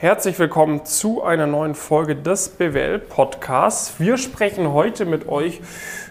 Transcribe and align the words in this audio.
Herzlich 0.00 0.38
willkommen 0.38 0.84
zu 0.84 1.24
einer 1.24 1.48
neuen 1.48 1.74
Folge 1.74 2.14
des 2.14 2.50
BWL 2.50 3.00
Podcasts. 3.00 3.98
Wir 3.98 4.16
sprechen 4.16 4.72
heute 4.72 5.04
mit 5.04 5.28
euch 5.28 5.60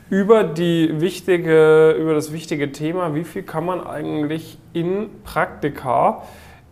über, 0.10 0.44
die 0.44 1.00
wichtige, 1.00 1.92
über 1.92 2.14
das 2.14 2.34
wichtige 2.34 2.74
Thema, 2.74 3.16
wie 3.16 3.24
viel 3.24 3.44
kann 3.44 3.66
man 3.66 3.88
eigentlich 3.88 4.58
in 4.74 5.08
Praktika 5.24 6.24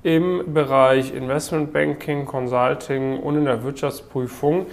im 0.03 0.53
Bereich 0.53 1.13
Investmentbanking, 1.15 2.25
Consulting 2.25 3.21
und 3.21 3.37
in 3.37 3.45
der 3.45 3.63
Wirtschaftsprüfung 3.63 4.65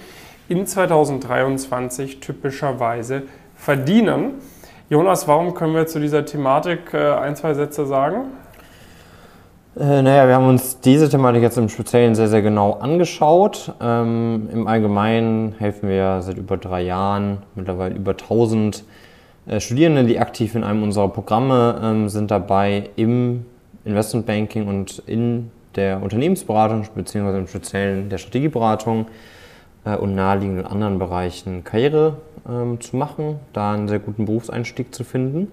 in 0.49 0.67
2023 0.67 2.19
typischerweise 2.19 3.23
verdienen. 3.55 4.41
Jonas, 4.89 5.29
warum 5.29 5.53
können 5.53 5.75
wir 5.75 5.87
zu 5.87 6.01
dieser 6.01 6.25
Thematik 6.25 6.93
äh, 6.93 7.13
ein, 7.13 7.37
zwei 7.37 7.53
Sätze 7.53 7.85
sagen? 7.85 8.25
Äh, 9.75 10.03
naja, 10.03 10.27
wir 10.27 10.35
haben 10.35 10.47
uns 10.47 10.79
diese 10.81 11.09
Thematik 11.09 11.41
jetzt 11.41 11.57
im 11.57 11.67
Speziellen 11.67 12.13
sehr, 12.13 12.27
sehr 12.27 12.43
genau 12.43 12.73
angeschaut. 12.73 13.73
Ähm, 13.81 14.47
Im 14.53 14.67
Allgemeinen 14.67 15.55
helfen 15.57 15.89
wir 15.89 16.21
seit 16.21 16.37
über 16.37 16.57
drei 16.57 16.83
Jahren, 16.83 17.39
mittlerweile 17.55 17.95
über 17.95 18.11
1000 18.11 18.83
äh, 19.47 19.59
Studierende, 19.59 20.03
die 20.03 20.19
aktiv 20.19 20.53
in 20.53 20.63
einem 20.63 20.83
unserer 20.83 21.09
Programme 21.09 21.81
ähm, 21.81 22.07
sind 22.07 22.29
dabei 22.29 22.91
im 22.97 23.47
Investmentbanking 23.83 24.67
und 24.67 25.01
in 25.07 25.49
der 25.75 26.03
Unternehmensberatung, 26.03 26.85
beziehungsweise 26.93 27.39
im 27.39 27.47
Speziellen 27.47 28.09
der 28.09 28.19
Strategieberatung 28.19 29.07
äh, 29.85 29.95
und 29.95 30.13
naheliegenden 30.13 30.67
anderen 30.67 30.99
Bereichen 30.99 31.63
Karriere 31.63 32.17
ähm, 32.47 32.79
zu 32.79 32.95
machen, 32.95 33.39
da 33.53 33.73
einen 33.73 33.87
sehr 33.87 33.97
guten 33.97 34.25
Berufseinstieg 34.25 34.93
zu 34.93 35.03
finden 35.03 35.47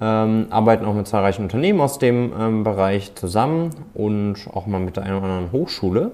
ähm, 0.00 0.46
arbeiten 0.50 0.84
auch 0.86 0.94
mit 0.94 1.06
zahlreichen 1.06 1.42
Unternehmen 1.42 1.80
aus 1.80 1.98
dem 1.98 2.32
ähm, 2.38 2.64
Bereich 2.64 3.14
zusammen 3.14 3.70
und 3.94 4.36
auch 4.52 4.66
mal 4.66 4.80
mit 4.80 4.96
der 4.96 5.04
einen 5.04 5.16
oder 5.16 5.26
anderen 5.26 5.52
Hochschule. 5.52 6.12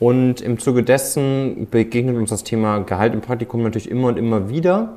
Und 0.00 0.40
im 0.40 0.58
Zuge 0.58 0.84
dessen 0.84 1.66
begegnet 1.70 2.16
uns 2.16 2.30
das 2.30 2.44
Thema 2.44 2.78
Gehalt 2.80 3.14
im 3.14 3.20
Praktikum 3.20 3.62
natürlich 3.62 3.90
immer 3.90 4.08
und 4.08 4.16
immer 4.16 4.48
wieder, 4.48 4.94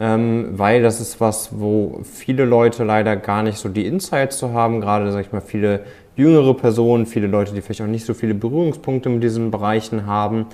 ähm, 0.00 0.48
weil 0.52 0.82
das 0.82 1.00
ist 1.00 1.20
was, 1.20 1.60
wo 1.60 2.00
viele 2.02 2.44
Leute 2.44 2.82
leider 2.82 3.14
gar 3.14 3.44
nicht 3.44 3.58
so 3.58 3.68
die 3.68 3.86
Insights 3.86 4.38
zu 4.38 4.52
haben, 4.52 4.80
gerade, 4.80 5.12
sag 5.12 5.26
ich 5.26 5.32
mal, 5.32 5.40
viele 5.40 5.84
jüngere 6.16 6.54
Personen, 6.54 7.06
viele 7.06 7.28
Leute, 7.28 7.54
die 7.54 7.60
vielleicht 7.60 7.82
auch 7.82 7.86
nicht 7.86 8.04
so 8.04 8.14
viele 8.14 8.34
Berührungspunkte 8.34 9.08
mit 9.08 9.22
diesen 9.22 9.52
Bereichen 9.52 10.06
haben, 10.06 10.46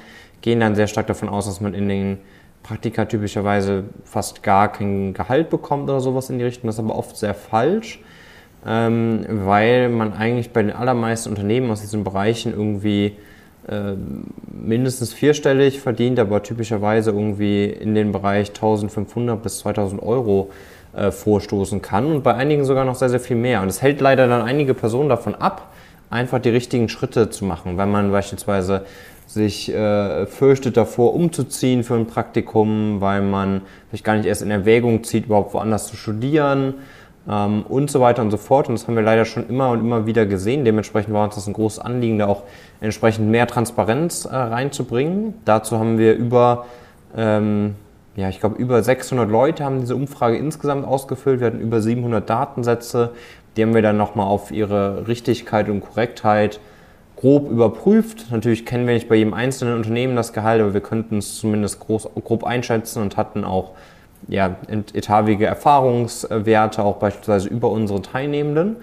gehen 0.42 0.60
dann 0.60 0.74
sehr 0.74 0.86
stark 0.86 1.06
davon 1.06 1.30
aus, 1.30 1.46
dass 1.46 1.62
man 1.62 1.72
in 1.72 1.88
den 1.88 2.18
Praktika 2.66 3.04
typischerweise 3.04 3.84
fast 4.04 4.42
gar 4.42 4.72
kein 4.72 5.14
Gehalt 5.14 5.50
bekommt 5.50 5.84
oder 5.84 6.00
sowas 6.00 6.30
in 6.30 6.38
die 6.38 6.44
Richtung. 6.44 6.66
Das 6.66 6.76
ist 6.76 6.84
aber 6.84 6.96
oft 6.96 7.16
sehr 7.16 7.34
falsch, 7.34 8.00
ähm, 8.66 9.24
weil 9.28 9.88
man 9.88 10.12
eigentlich 10.12 10.50
bei 10.50 10.62
den 10.62 10.72
allermeisten 10.72 11.30
Unternehmen 11.30 11.70
aus 11.70 11.80
diesen 11.80 12.02
Bereichen 12.02 12.52
irgendwie 12.52 13.16
äh, 13.68 13.92
mindestens 14.52 15.12
vierstellig 15.12 15.80
verdient, 15.80 16.18
aber 16.18 16.42
typischerweise 16.42 17.10
irgendwie 17.12 17.66
in 17.66 17.94
den 17.94 18.10
Bereich 18.10 18.48
1500 18.48 19.40
bis 19.40 19.58
2000 19.58 20.02
Euro 20.02 20.50
äh, 20.96 21.12
vorstoßen 21.12 21.82
kann 21.82 22.06
und 22.06 22.22
bei 22.24 22.34
einigen 22.34 22.64
sogar 22.64 22.84
noch 22.84 22.96
sehr, 22.96 23.10
sehr 23.10 23.20
viel 23.20 23.36
mehr. 23.36 23.62
Und 23.62 23.68
es 23.68 23.80
hält 23.80 24.00
leider 24.00 24.26
dann 24.26 24.42
einige 24.42 24.74
Personen 24.74 25.08
davon 25.08 25.36
ab, 25.36 25.72
einfach 26.10 26.40
die 26.40 26.50
richtigen 26.50 26.88
Schritte 26.88 27.30
zu 27.30 27.44
machen, 27.44 27.78
wenn 27.78 27.90
man 27.90 28.10
beispielsweise 28.10 28.86
sich 29.26 29.72
äh, 29.72 30.26
fürchtet 30.26 30.76
davor, 30.76 31.14
umzuziehen 31.14 31.82
für 31.82 31.94
ein 31.94 32.06
Praktikum, 32.06 33.00
weil 33.00 33.22
man 33.22 33.62
vielleicht 33.88 34.04
gar 34.04 34.16
nicht 34.16 34.26
erst 34.26 34.42
in 34.42 34.50
Erwägung 34.50 35.04
zieht, 35.04 35.26
überhaupt 35.26 35.52
woanders 35.52 35.88
zu 35.88 35.96
studieren 35.96 36.74
ähm, 37.28 37.64
und 37.68 37.90
so 37.90 38.00
weiter 38.00 38.22
und 38.22 38.30
so 38.30 38.36
fort. 38.36 38.68
Und 38.68 38.78
das 38.78 38.86
haben 38.86 38.94
wir 38.94 39.02
leider 39.02 39.24
schon 39.24 39.48
immer 39.48 39.70
und 39.70 39.80
immer 39.80 40.06
wieder 40.06 40.26
gesehen. 40.26 40.64
Dementsprechend 40.64 41.12
war 41.12 41.24
uns 41.24 41.34
das 41.34 41.46
ein 41.46 41.52
großes 41.52 41.80
Anliegen, 41.80 42.18
da 42.18 42.26
auch 42.26 42.44
entsprechend 42.80 43.28
mehr 43.28 43.46
Transparenz 43.46 44.24
äh, 44.24 44.34
reinzubringen. 44.34 45.34
Dazu 45.44 45.78
haben 45.78 45.98
wir 45.98 46.14
über, 46.14 46.66
ähm, 47.16 47.74
ja, 48.14 48.28
ich 48.28 48.38
glaube, 48.38 48.56
über 48.56 48.82
600 48.82 49.28
Leute 49.28 49.64
haben 49.64 49.80
diese 49.80 49.96
Umfrage 49.96 50.36
insgesamt 50.36 50.86
ausgefüllt. 50.86 51.40
Wir 51.40 51.48
hatten 51.48 51.60
über 51.60 51.80
700 51.80 52.28
Datensätze. 52.28 53.10
Die 53.56 53.62
haben 53.62 53.74
wir 53.74 53.82
dann 53.82 53.96
nochmal 53.96 54.26
auf 54.26 54.50
ihre 54.52 55.08
Richtigkeit 55.08 55.68
und 55.68 55.80
Korrektheit 55.80 56.60
grob 57.16 57.50
überprüft. 57.50 58.30
Natürlich 58.30 58.66
kennen 58.66 58.86
wir 58.86 58.94
nicht 58.94 59.08
bei 59.08 59.16
jedem 59.16 59.34
einzelnen 59.34 59.74
Unternehmen 59.74 60.16
das 60.16 60.32
Gehalt, 60.32 60.60
aber 60.60 60.74
wir 60.74 60.82
könnten 60.82 61.18
es 61.18 61.38
zumindest 61.38 61.80
groß, 61.80 62.10
grob 62.24 62.44
einschätzen 62.44 63.02
und 63.02 63.16
hatten 63.16 63.44
auch 63.44 63.72
ja, 64.28 64.56
etavige 64.68 65.46
Erfahrungswerte, 65.46 66.82
auch 66.82 66.96
beispielsweise 66.96 67.48
über 67.48 67.70
unsere 67.70 68.02
Teilnehmenden. 68.02 68.76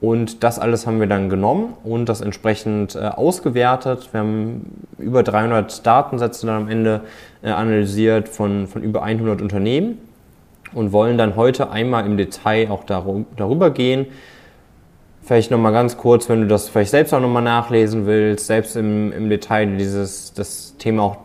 Und 0.00 0.42
das 0.42 0.58
alles 0.58 0.86
haben 0.86 0.98
wir 0.98 1.06
dann 1.06 1.28
genommen 1.28 1.74
und 1.84 2.08
das 2.08 2.22
entsprechend 2.22 2.94
äh, 2.96 3.00
ausgewertet. 3.00 4.08
Wir 4.12 4.20
haben 4.20 4.86
über 4.98 5.22
300 5.22 5.86
Datensätze 5.86 6.46
dann 6.46 6.62
am 6.62 6.68
Ende 6.68 7.02
äh, 7.42 7.50
analysiert 7.50 8.28
von, 8.30 8.66
von 8.66 8.82
über 8.82 9.02
100 9.02 9.42
Unternehmen 9.42 9.98
und 10.72 10.92
wollen 10.92 11.18
dann 11.18 11.36
heute 11.36 11.70
einmal 11.70 12.06
im 12.06 12.16
Detail 12.16 12.70
auch 12.70 12.84
darüber 12.84 13.70
gehen, 13.70 14.06
Vielleicht 15.22 15.50
nochmal 15.50 15.72
ganz 15.72 15.96
kurz, 15.96 16.28
wenn 16.28 16.40
du 16.40 16.46
das 16.46 16.68
vielleicht 16.68 16.90
selbst 16.90 17.14
auch 17.14 17.20
nochmal 17.20 17.42
nachlesen 17.42 18.06
willst, 18.06 18.46
selbst 18.46 18.76
im, 18.76 19.12
im 19.12 19.28
Detail 19.30 19.76
dieses, 19.76 20.32
das 20.32 20.74
Thema 20.78 21.02
auch 21.02 21.16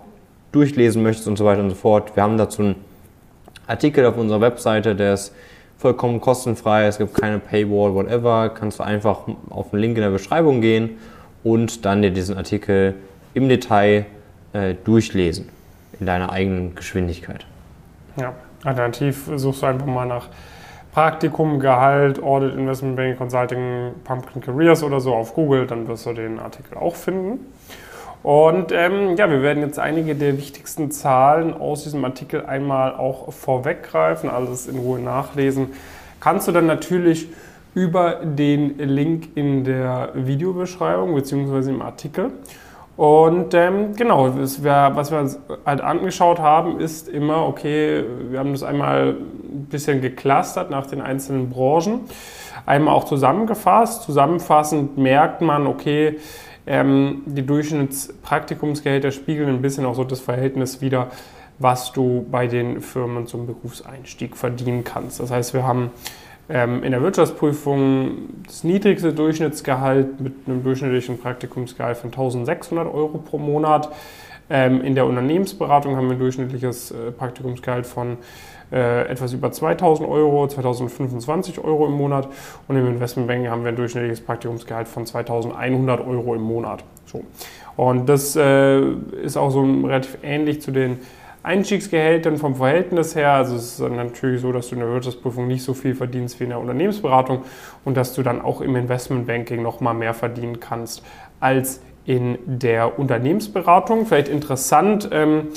durchlesen 0.51 1.01
möchtest 1.01 1.27
und 1.27 1.37
so 1.37 1.45
weiter 1.45 1.61
und 1.61 1.69
so 1.69 1.75
fort. 1.75 2.15
Wir 2.15 2.23
haben 2.23 2.37
dazu 2.37 2.61
einen 2.61 2.75
Artikel 3.67 4.05
auf 4.05 4.17
unserer 4.17 4.41
Webseite, 4.41 4.95
der 4.95 5.15
ist 5.15 5.33
vollkommen 5.77 6.21
kostenfrei, 6.21 6.85
es 6.85 6.97
gibt 6.97 7.13
keine 7.13 7.39
Paywall, 7.39 7.93
whatever. 7.93 8.49
Kannst 8.49 8.79
du 8.79 8.83
einfach 8.83 9.21
auf 9.49 9.71
den 9.71 9.79
Link 9.79 9.97
in 9.97 10.03
der 10.03 10.11
Beschreibung 10.11 10.61
gehen 10.61 10.97
und 11.43 11.85
dann 11.85 12.01
dir 12.01 12.11
diesen 12.11 12.37
Artikel 12.37 12.95
im 13.33 13.49
Detail 13.49 14.05
äh, 14.53 14.75
durchlesen, 14.83 15.49
in 15.99 16.05
deiner 16.05 16.31
eigenen 16.31 16.75
Geschwindigkeit. 16.75 17.45
Ja, 18.17 18.33
alternativ 18.63 19.29
suchst 19.35 19.61
du 19.61 19.65
einfach 19.65 19.85
mal 19.85 20.05
nach 20.05 20.29
Praktikum, 20.95 21.59
Gehalt, 21.59 22.23
Audit, 22.23 22.55
Investment 22.55 22.95
Banking, 22.95 23.17
Consulting, 23.17 23.91
Pumpkin 24.05 24.41
Careers 24.41 24.81
oder 24.81 25.01
so 25.01 25.13
auf 25.13 25.33
Google, 25.33 25.67
dann 25.67 25.89
wirst 25.89 26.05
du 26.05 26.13
den 26.13 26.39
Artikel 26.39 26.77
auch 26.77 26.95
finden. 26.95 27.53
Und 28.23 28.71
ähm, 28.71 29.17
ja, 29.17 29.29
wir 29.29 29.41
werden 29.41 29.61
jetzt 29.61 29.77
einige 29.77 30.15
der 30.15 30.37
wichtigsten 30.37 30.91
Zahlen 30.91 31.53
aus 31.53 31.83
diesem 31.83 32.05
Artikel 32.05 32.45
einmal 32.45 32.95
auch 32.95 33.33
vorweggreifen, 33.33 34.29
alles 34.29 34.67
in 34.67 34.79
Ruhe 34.79 34.99
nachlesen. 34.99 35.73
Kannst 36.21 36.47
du 36.47 36.53
dann 36.53 36.65
natürlich 36.65 37.27
über 37.73 38.21
den 38.23 38.77
Link 38.77 39.35
in 39.35 39.65
der 39.65 40.11
Videobeschreibung 40.13 41.13
bzw. 41.13 41.71
im 41.71 41.81
Artikel. 41.81 42.31
Und 42.97 43.53
ähm, 43.53 43.93
genau, 43.95 44.33
wär, 44.33 44.91
was 44.95 45.11
wir 45.11 45.19
uns 45.19 45.37
halt 45.65 45.81
angeschaut 45.81 46.39
haben, 46.39 46.79
ist 46.79 47.09
immer, 47.09 47.45
okay, 47.45 48.05
wir 48.29 48.39
haben 48.39 48.53
das 48.53 48.63
einmal 48.63 49.17
ein 49.17 49.65
bisschen 49.69 50.01
geklustert 50.01 50.69
nach 50.69 50.85
den 50.87 51.01
einzelnen 51.01 51.49
Branchen, 51.49 52.01
einmal 52.65 52.93
auch 52.93 53.03
zusammengefasst. 53.03 54.03
Zusammenfassend 54.03 54.97
merkt 54.97 55.41
man, 55.41 55.67
okay, 55.67 56.19
ähm, 56.67 57.23
die 57.25 57.45
Durchschnittspraktikumsgehälter 57.45 59.11
spiegeln 59.11 59.49
ein 59.49 59.61
bisschen 59.61 59.85
auch 59.85 59.95
so 59.95 60.05
das 60.05 60.21
Verhältnis 60.21 60.81
wieder, 60.81 61.07
was 61.59 61.91
du 61.91 62.25
bei 62.31 62.47
den 62.47 62.81
Firmen 62.81 63.27
zum 63.27 63.45
Berufseinstieg 63.45 64.37
verdienen 64.37 64.83
kannst. 64.83 65.19
Das 65.19 65.31
heißt, 65.31 65.53
wir 65.53 65.67
haben 65.67 65.91
in 66.47 66.91
der 66.91 67.01
Wirtschaftsprüfung 67.01 68.29
das 68.45 68.63
niedrigste 68.63 69.13
Durchschnittsgehalt 69.13 70.19
mit 70.19 70.33
einem 70.45 70.63
durchschnittlichen 70.63 71.17
Praktikumsgehalt 71.17 71.97
von 71.97 72.11
1600 72.11 72.85
Euro 72.93 73.17
pro 73.17 73.39
Monat. 73.39 73.89
Ähm, 74.47 74.81
in 74.81 74.93
der 74.93 75.07
Unternehmensberatung 75.07 75.95
haben 75.95 76.07
wir 76.07 76.15
ein 76.15 76.19
durchschnittliches 76.19 76.91
äh, 76.91 77.11
Praktikumsgehalt 77.11 77.87
von 77.87 78.17
äh, 78.71 79.07
etwas 79.07 79.33
über 79.33 79.51
2000 79.51 80.07
Euro, 80.07 80.47
2025 80.47 81.59
Euro 81.63 81.87
im 81.87 81.93
Monat. 81.93 82.27
Und 82.67 82.75
im 82.75 82.85
Investmentbanking 82.87 83.49
haben 83.49 83.63
wir 83.63 83.69
ein 83.69 83.75
durchschnittliches 83.75 84.21
Praktikumsgehalt 84.21 84.87
von 84.87 85.05
2100 85.05 86.05
Euro 86.05 86.35
im 86.35 86.41
Monat. 86.41 86.83
So. 87.07 87.23
Und 87.75 88.07
das 88.07 88.35
äh, 88.35 88.81
ist 89.23 89.35
auch 89.35 89.49
so 89.49 89.63
relativ 89.63 90.19
ähnlich 90.21 90.61
zu 90.61 90.71
den 90.71 90.99
Einstiegsgehältern 91.45 92.37
vom 92.37 92.55
Verhältnis 92.55 93.15
her. 93.15 93.31
Also 93.31 93.55
es 93.55 93.79
ist 93.79 93.79
natürlich 93.79 94.41
so, 94.41 94.51
dass 94.51 94.69
du 94.69 94.75
in 94.75 94.81
der 94.81 94.89
Wirtschaftsprüfung 94.89 95.47
nicht 95.47 95.63
so 95.63 95.73
viel 95.73 95.95
verdienst 95.95 96.39
wie 96.39 96.45
in 96.45 96.49
der 96.49 96.59
Unternehmensberatung 96.59 97.43
und 97.83 97.95
dass 97.95 98.13
du 98.13 98.23
dann 98.23 98.41
auch 98.41 98.61
im 98.61 98.75
Investmentbanking 98.75 99.61
noch 99.61 99.79
mal 99.79 99.93
mehr 99.93 100.13
verdienen 100.13 100.59
kannst 100.59 101.03
als 101.39 101.81
in 102.05 102.37
der 102.45 102.97
Unternehmensberatung. 102.99 104.05
Vielleicht 104.05 104.27
interessant, 104.27 105.09
ähm, 105.11 105.49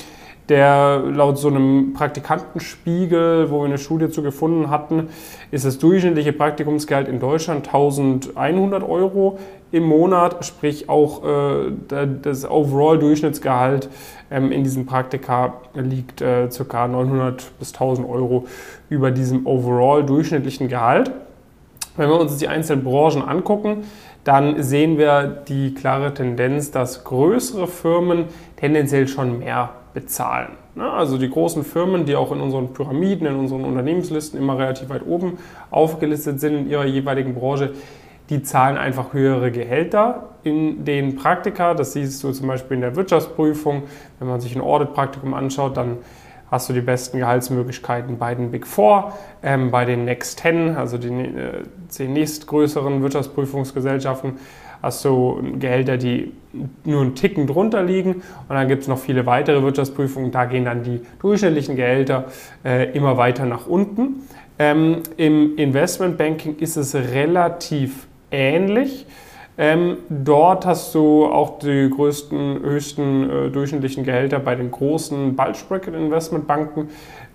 der 0.48 1.02
laut 1.12 1.38
so 1.38 1.48
einem 1.48 1.92
Praktikantenspiegel, 1.92 3.50
wo 3.50 3.60
wir 3.60 3.66
eine 3.66 3.78
Studie 3.78 4.08
zu 4.08 4.22
gefunden 4.22 4.70
hatten, 4.70 5.08
ist 5.50 5.64
das 5.64 5.78
durchschnittliche 5.78 6.32
Praktikumsgehalt 6.32 7.08
in 7.08 7.20
Deutschland 7.20 7.66
1100 7.66 8.82
Euro 8.82 9.38
im 9.70 9.84
Monat, 9.84 10.46
sprich 10.46 10.88
auch 10.88 11.22
äh, 11.24 11.72
das 12.22 12.48
Overall-Durchschnittsgehalt 12.48 13.90
ähm, 14.30 14.50
in 14.50 14.64
diesem 14.64 14.86
Praktika 14.86 15.54
liegt 15.74 16.22
äh, 16.22 16.48
ca. 16.48 16.88
900 16.88 17.58
bis 17.58 17.74
1000 17.74 18.08
Euro 18.08 18.46
über 18.88 19.10
diesem 19.10 19.46
Overall-durchschnittlichen 19.46 20.68
Gehalt. 20.68 21.10
Wenn 21.98 22.08
wir 22.08 22.18
uns 22.18 22.38
die 22.38 22.48
einzelnen 22.48 22.84
Branchen 22.84 23.22
angucken, 23.22 23.84
dann 24.24 24.62
sehen 24.62 24.98
wir 24.98 25.24
die 25.26 25.74
klare 25.74 26.14
Tendenz, 26.14 26.70
dass 26.70 27.04
größere 27.04 27.66
Firmen 27.66 28.26
tendenziell 28.56 29.08
schon 29.08 29.40
mehr 29.40 29.70
bezahlen. 29.94 30.50
Ne? 30.74 30.90
Also 30.90 31.18
die 31.18 31.28
großen 31.28 31.64
Firmen, 31.64 32.04
die 32.04 32.16
auch 32.16 32.32
in 32.32 32.40
unseren 32.40 32.72
Pyramiden, 32.72 33.26
in 33.26 33.36
unseren 33.36 33.64
Unternehmenslisten 33.64 34.38
immer 34.38 34.58
relativ 34.58 34.88
weit 34.88 35.06
oben 35.06 35.38
aufgelistet 35.70 36.40
sind 36.40 36.54
in 36.54 36.70
ihrer 36.70 36.86
jeweiligen 36.86 37.34
Branche, 37.34 37.72
die 38.30 38.42
zahlen 38.42 38.76
einfach 38.76 39.14
höhere 39.14 39.50
Gehälter 39.50 40.30
in 40.42 40.84
den 40.84 41.16
Praktika. 41.16 41.74
Das 41.74 41.94
siehst 41.94 42.22
du 42.22 42.32
zum 42.32 42.46
Beispiel 42.46 42.74
in 42.76 42.82
der 42.82 42.94
Wirtschaftsprüfung. 42.94 43.84
Wenn 44.18 44.28
man 44.28 44.40
sich 44.40 44.54
ein 44.54 44.60
Audit-Praktikum 44.60 45.32
anschaut, 45.34 45.76
dann 45.76 45.98
hast 46.50 46.68
du 46.68 46.72
die 46.72 46.80
besten 46.80 47.18
Gehaltsmöglichkeiten 47.18 48.18
bei 48.18 48.34
den 48.34 48.50
Big 48.50 48.66
Four, 48.66 49.12
ähm, 49.42 49.70
bei 49.70 49.84
den 49.84 50.04
Next 50.04 50.40
Ten, 50.40 50.76
also 50.76 50.98
den 50.98 51.38
äh, 51.38 51.52
zehn 51.88 52.12
nächstgrößeren 52.12 53.02
Wirtschaftsprüfungsgesellschaften, 53.02 54.38
hast 54.82 55.04
du 55.04 55.40
Gehälter, 55.58 55.96
die 55.96 56.32
nur 56.84 57.02
einen 57.02 57.14
Ticken 57.14 57.46
drunter 57.46 57.82
liegen. 57.82 58.14
Und 58.14 58.22
dann 58.48 58.68
gibt 58.68 58.82
es 58.82 58.88
noch 58.88 58.98
viele 58.98 59.26
weitere 59.26 59.62
Wirtschaftsprüfungen, 59.62 60.30
da 60.30 60.44
gehen 60.44 60.64
dann 60.64 60.82
die 60.82 61.00
durchschnittlichen 61.20 61.76
Gehälter 61.76 62.26
äh, 62.64 62.90
immer 62.92 63.16
weiter 63.16 63.46
nach 63.46 63.66
unten. 63.66 64.22
Ähm, 64.58 65.02
Im 65.16 65.56
Investmentbanking 65.56 66.56
ist 66.58 66.76
es 66.76 66.94
relativ 66.94 68.06
ähnlich. 68.30 69.06
Ähm, 69.60 69.98
dort 70.08 70.66
hast 70.66 70.94
du 70.94 71.26
auch 71.26 71.58
die 71.58 71.90
größten, 71.90 72.60
höchsten 72.60 73.28
äh, 73.28 73.50
durchschnittlichen 73.50 74.04
Gehälter 74.04 74.38
bei 74.38 74.54
den 74.54 74.70
großen 74.70 75.34
Bulge 75.34 75.58
Bracket 75.68 75.94
Investmentbanken. 75.94 76.90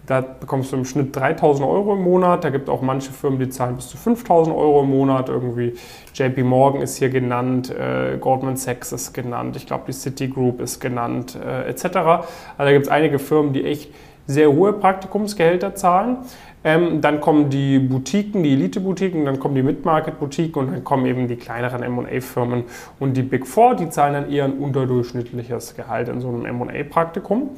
Da 0.05 0.19
bekommst 0.19 0.71
du 0.71 0.75
im 0.75 0.83
Schnitt 0.83 1.15
3000 1.15 1.67
Euro 1.67 1.93
im 1.93 2.01
Monat. 2.01 2.43
Da 2.43 2.49
gibt 2.49 2.67
es 2.67 2.73
auch 2.73 2.81
manche 2.81 3.11
Firmen, 3.11 3.39
die 3.39 3.49
zahlen 3.49 3.75
bis 3.77 3.87
zu 3.87 3.97
5000 3.97 4.55
Euro 4.55 4.81
im 4.83 4.89
Monat. 4.89 5.29
Irgendwie 5.29 5.75
JP 6.13 6.43
Morgan 6.43 6.81
ist 6.81 6.97
hier 6.97 7.09
genannt, 7.09 7.69
äh, 7.69 8.17
Goldman 8.17 8.57
Sachs 8.57 8.91
ist 8.91 9.13
genannt, 9.13 9.55
ich 9.55 9.65
glaube 9.65 9.85
die 9.87 9.93
Citigroup 9.93 10.59
ist 10.59 10.79
genannt, 10.79 11.37
äh, 11.41 11.69
etc. 11.69 11.85
Also 11.85 12.25
da 12.57 12.71
gibt 12.71 12.85
es 12.85 12.91
einige 12.91 13.17
Firmen, 13.17 13.53
die 13.53 13.63
echt 13.63 13.91
sehr 14.27 14.51
hohe 14.51 14.73
Praktikumsgehälter 14.73 15.75
zahlen. 15.75 16.17
Ähm, 16.65 17.01
dann 17.01 17.19
kommen 17.19 17.49
die 17.49 17.79
Boutiquen, 17.79 18.43
die 18.43 18.53
Elite-Boutiquen, 18.53 19.25
dann 19.25 19.37
kommen 19.39 19.55
die 19.55 19.63
Mid-Market-Boutiquen 19.63 20.67
und 20.67 20.71
dann 20.71 20.83
kommen 20.83 21.05
eben 21.05 21.27
die 21.27 21.35
kleineren 21.35 21.83
M&A-Firmen 21.83 22.63
und 22.99 23.17
die 23.17 23.21
Big 23.21 23.45
Four, 23.45 23.75
die 23.75 23.89
zahlen 23.89 24.13
dann 24.13 24.31
eher 24.31 24.45
ein 24.45 24.53
unterdurchschnittliches 24.53 25.75
Gehalt 25.75 26.07
in 26.07 26.21
so 26.21 26.29
einem 26.29 26.45
M&A-Praktikum. 26.45 27.49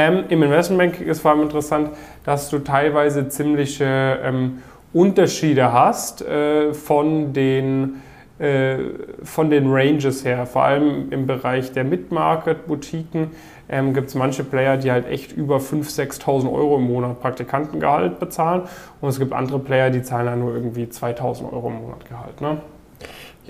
Ähm, 0.00 0.24
Im 0.30 0.42
Investmentbanking 0.42 1.06
ist 1.06 1.20
vor 1.20 1.32
allem 1.32 1.42
interessant, 1.42 1.90
dass 2.24 2.48
du 2.48 2.60
teilweise 2.60 3.28
ziemliche 3.28 4.18
ähm, 4.24 4.62
Unterschiede 4.94 5.74
hast 5.74 6.22
äh, 6.22 6.72
von 6.72 7.34
den 7.34 8.00
äh, 8.38 8.78
von 9.22 9.50
den 9.50 9.70
Ranges 9.70 10.24
her, 10.24 10.46
vor 10.46 10.62
allem 10.62 11.12
im 11.12 11.26
Bereich 11.26 11.72
der 11.72 11.84
Mid-Market-Boutiquen, 11.84 13.32
ähm, 13.68 13.92
gibt 13.92 14.08
es 14.08 14.14
manche 14.14 14.42
Player, 14.42 14.78
die 14.78 14.90
halt 14.90 15.06
echt 15.06 15.32
über 15.32 15.58
5.000, 15.58 16.22
6.000 16.22 16.50
Euro 16.50 16.76
im 16.76 16.84
Monat 16.84 17.20
Praktikantengehalt 17.20 18.18
bezahlen. 18.18 18.62
Und 19.02 19.10
es 19.10 19.18
gibt 19.18 19.34
andere 19.34 19.58
Player, 19.58 19.90
die 19.90 20.02
zahlen 20.02 20.24
dann 20.24 20.40
nur 20.40 20.54
irgendwie 20.54 20.84
2.000 20.84 21.52
Euro 21.52 21.68
im 21.68 21.82
Monat 21.82 22.08
Gehalt. 22.08 22.40
Ne? 22.40 22.56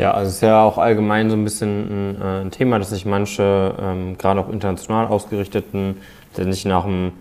Ja, 0.01 0.13
also 0.13 0.31
es 0.31 0.37
ist 0.37 0.41
ja 0.41 0.63
auch 0.63 0.79
allgemein 0.79 1.29
so 1.29 1.37
ein 1.37 1.45
bisschen 1.45 2.15
ein, 2.15 2.23
äh, 2.23 2.41
ein 2.41 2.51
Thema, 2.51 2.79
dass 2.79 2.89
sich 2.89 3.05
manche, 3.05 3.75
ähm, 3.79 4.17
gerade 4.17 4.41
auch 4.41 4.49
international 4.49 5.07
ausgerichteten, 5.09 5.97
sich 6.33 6.65
nach 6.65 6.87
einem 6.87 7.13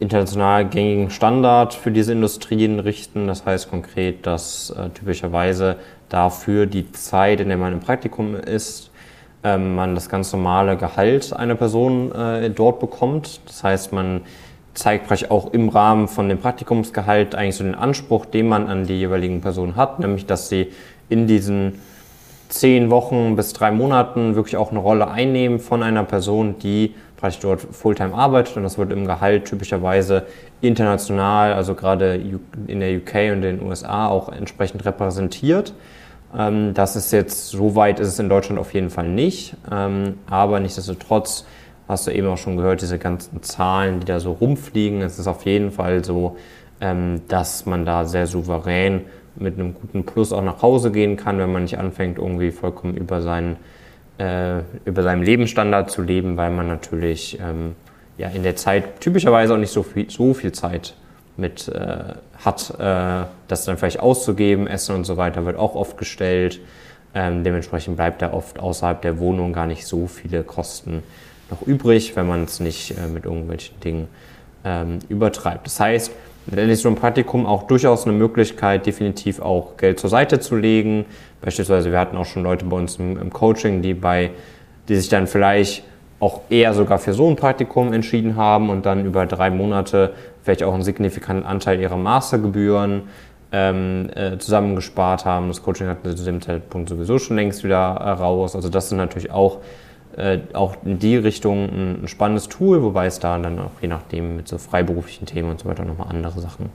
international 0.00 0.64
gängigen 0.64 1.10
Standard 1.10 1.74
für 1.74 1.92
diese 1.92 2.10
Industrien 2.10 2.80
richten. 2.80 3.28
Das 3.28 3.46
heißt 3.46 3.70
konkret, 3.70 4.26
dass 4.26 4.70
äh, 4.70 4.90
typischerweise 4.90 5.76
dafür 6.08 6.66
die 6.66 6.90
Zeit, 6.90 7.38
in 7.38 7.50
der 7.50 7.56
man 7.56 7.74
im 7.74 7.78
Praktikum 7.78 8.34
ist, 8.34 8.90
ähm, 9.44 9.76
man 9.76 9.94
das 9.94 10.08
ganz 10.08 10.32
normale 10.32 10.76
Gehalt 10.76 11.32
einer 11.32 11.54
Person 11.54 12.10
äh, 12.10 12.50
dort 12.50 12.80
bekommt. 12.80 13.42
Das 13.46 13.62
heißt, 13.62 13.92
man 13.92 14.22
zeigt 14.74 15.06
praktisch 15.06 15.30
auch 15.30 15.52
im 15.52 15.68
Rahmen 15.68 16.08
von 16.08 16.28
dem 16.28 16.38
Praktikumsgehalt 16.38 17.36
eigentlich 17.36 17.56
so 17.56 17.62
den 17.62 17.76
Anspruch, 17.76 18.26
den 18.26 18.48
man 18.48 18.66
an 18.66 18.86
die 18.88 18.94
jeweiligen 18.94 19.40
Personen 19.40 19.76
hat, 19.76 20.00
nämlich 20.00 20.26
dass 20.26 20.48
sie 20.48 20.72
in 21.08 21.26
diesen 21.26 21.80
zehn 22.48 22.90
Wochen 22.90 23.36
bis 23.36 23.52
drei 23.52 23.70
Monaten 23.70 24.36
wirklich 24.36 24.56
auch 24.56 24.70
eine 24.70 24.78
Rolle 24.78 25.08
einnehmen 25.08 25.58
von 25.58 25.82
einer 25.82 26.04
Person, 26.04 26.58
die 26.58 26.94
praktisch 27.16 27.40
dort 27.40 27.60
Fulltime 27.60 28.14
arbeitet 28.14 28.56
und 28.56 28.62
das 28.62 28.78
wird 28.78 28.92
im 28.92 29.06
Gehalt 29.06 29.46
typischerweise 29.46 30.26
international, 30.60 31.52
also 31.52 31.74
gerade 31.74 32.20
in 32.66 32.80
der 32.80 32.96
UK 32.96 33.32
und 33.32 33.42
den 33.42 33.62
USA 33.62 34.06
auch 34.08 34.28
entsprechend 34.28 34.84
repräsentiert. 34.84 35.74
Ähm, 36.36 36.74
das 36.74 36.96
ist 36.96 37.12
jetzt, 37.12 37.48
so 37.48 37.74
weit 37.74 38.00
ist 38.00 38.08
es 38.08 38.18
in 38.18 38.28
Deutschland 38.28 38.60
auf 38.60 38.74
jeden 38.74 38.90
Fall 38.90 39.08
nicht, 39.08 39.56
ähm, 39.70 40.18
aber 40.28 40.60
nichtsdestotrotz 40.60 41.46
hast 41.88 42.06
du 42.06 42.10
eben 42.10 42.26
auch 42.26 42.38
schon 42.38 42.56
gehört, 42.56 42.82
diese 42.82 42.98
ganzen 42.98 43.42
Zahlen, 43.42 44.00
die 44.00 44.06
da 44.06 44.18
so 44.18 44.32
rumfliegen. 44.32 45.02
Es 45.02 45.18
ist 45.18 45.28
auf 45.28 45.44
jeden 45.44 45.70
Fall 45.70 46.04
so, 46.04 46.36
ähm, 46.80 47.22
dass 47.28 47.64
man 47.64 47.84
da 47.86 48.04
sehr 48.04 48.26
souverän 48.26 49.02
mit 49.38 49.58
einem 49.58 49.74
guten 49.74 50.04
Plus 50.04 50.32
auch 50.32 50.42
nach 50.42 50.62
Hause 50.62 50.90
gehen 50.90 51.16
kann, 51.16 51.38
wenn 51.38 51.52
man 51.52 51.62
nicht 51.62 51.78
anfängt, 51.78 52.18
irgendwie 52.18 52.50
vollkommen 52.50 52.96
über 52.96 53.22
seinen, 53.22 53.56
äh, 54.18 54.60
über 54.84 55.02
seinen 55.02 55.22
Lebensstandard 55.22 55.90
zu 55.90 56.02
leben, 56.02 56.36
weil 56.36 56.50
man 56.50 56.66
natürlich 56.66 57.38
ähm, 57.40 57.74
ja, 58.18 58.28
in 58.28 58.42
der 58.42 58.56
Zeit 58.56 59.00
typischerweise 59.00 59.54
auch 59.54 59.58
nicht 59.58 59.72
so 59.72 59.82
viel, 59.82 60.10
so 60.10 60.34
viel 60.34 60.52
Zeit 60.52 60.94
mit 61.36 61.68
äh, 61.68 62.14
hat, 62.44 62.70
äh, 62.78 63.26
das 63.48 63.64
dann 63.64 63.76
vielleicht 63.76 64.00
auszugeben, 64.00 64.66
Essen 64.66 64.94
und 64.94 65.04
so 65.04 65.16
weiter 65.16 65.44
wird 65.44 65.56
auch 65.56 65.74
oft 65.74 65.98
gestellt. 65.98 66.60
Ähm, 67.14 67.44
dementsprechend 67.44 67.96
bleibt 67.96 68.22
da 68.22 68.32
oft 68.32 68.58
außerhalb 68.58 69.00
der 69.02 69.18
Wohnung 69.18 69.52
gar 69.52 69.66
nicht 69.66 69.86
so 69.86 70.06
viele 70.06 70.42
Kosten 70.42 71.02
noch 71.50 71.62
übrig, 71.62 72.16
wenn 72.16 72.26
man 72.26 72.44
es 72.44 72.60
nicht 72.60 72.96
äh, 72.98 73.06
mit 73.06 73.24
irgendwelchen 73.24 73.78
Dingen 73.80 74.08
ähm, 74.64 74.98
übertreibt. 75.08 75.66
Das 75.66 75.80
heißt, 75.80 76.12
letztendlich 76.46 76.74
ist 76.74 76.82
so 76.82 76.88
ein 76.88 76.94
Praktikum 76.94 77.46
auch 77.46 77.64
durchaus 77.64 78.06
eine 78.06 78.16
Möglichkeit, 78.16 78.86
definitiv 78.86 79.40
auch 79.40 79.76
Geld 79.76 80.00
zur 80.00 80.10
Seite 80.10 80.40
zu 80.40 80.56
legen. 80.56 81.04
Beispielsweise, 81.40 81.90
wir 81.90 81.98
hatten 81.98 82.16
auch 82.16 82.26
schon 82.26 82.42
Leute 82.42 82.64
bei 82.64 82.76
uns 82.76 82.96
im, 82.96 83.18
im 83.18 83.32
Coaching, 83.32 83.82
die 83.82 83.94
bei, 83.94 84.30
die 84.88 84.96
sich 84.96 85.08
dann 85.08 85.26
vielleicht 85.26 85.84
auch 86.18 86.40
eher 86.48 86.72
sogar 86.72 86.98
für 86.98 87.12
so 87.12 87.28
ein 87.28 87.36
Praktikum 87.36 87.92
entschieden 87.92 88.36
haben 88.36 88.70
und 88.70 88.86
dann 88.86 89.04
über 89.04 89.26
drei 89.26 89.50
Monate 89.50 90.14
vielleicht 90.42 90.62
auch 90.62 90.72
einen 90.72 90.82
signifikanten 90.82 91.44
Anteil 91.44 91.80
ihrer 91.80 91.96
Mastergebühren 91.96 93.02
ähm, 93.52 94.08
äh, 94.14 94.38
zusammengespart 94.38 95.24
haben. 95.24 95.48
Das 95.48 95.62
Coaching 95.62 95.88
hatten 95.88 96.08
sie 96.08 96.16
zu 96.16 96.24
dem 96.24 96.40
Zeitpunkt 96.40 96.88
sowieso 96.88 97.18
schon 97.18 97.36
längst 97.36 97.64
wieder 97.64 97.96
äh, 98.00 98.10
raus. 98.10 98.56
Also 98.56 98.68
das 98.68 98.88
sind 98.88 98.98
natürlich 98.98 99.30
auch, 99.30 99.58
äh, 100.16 100.38
auch 100.54 100.76
in 100.84 100.98
die 100.98 101.16
Richtung 101.16 101.64
ein, 101.64 102.02
ein, 102.04 102.08
spannendes 102.08 102.48
Tool, 102.48 102.82
wobei 102.82 103.06
es 103.06 103.18
da 103.18 103.38
dann 103.38 103.58
auch 103.58 103.82
je 103.82 103.88
nachdem 103.88 104.36
mit 104.36 104.48
so 104.48 104.58
freiberuflichen 104.58 105.26
Themen 105.26 105.50
und 105.50 105.60
so 105.60 105.68
weiter 105.68 105.84
nochmal 105.84 106.08
andere 106.08 106.40
Sachen 106.40 106.70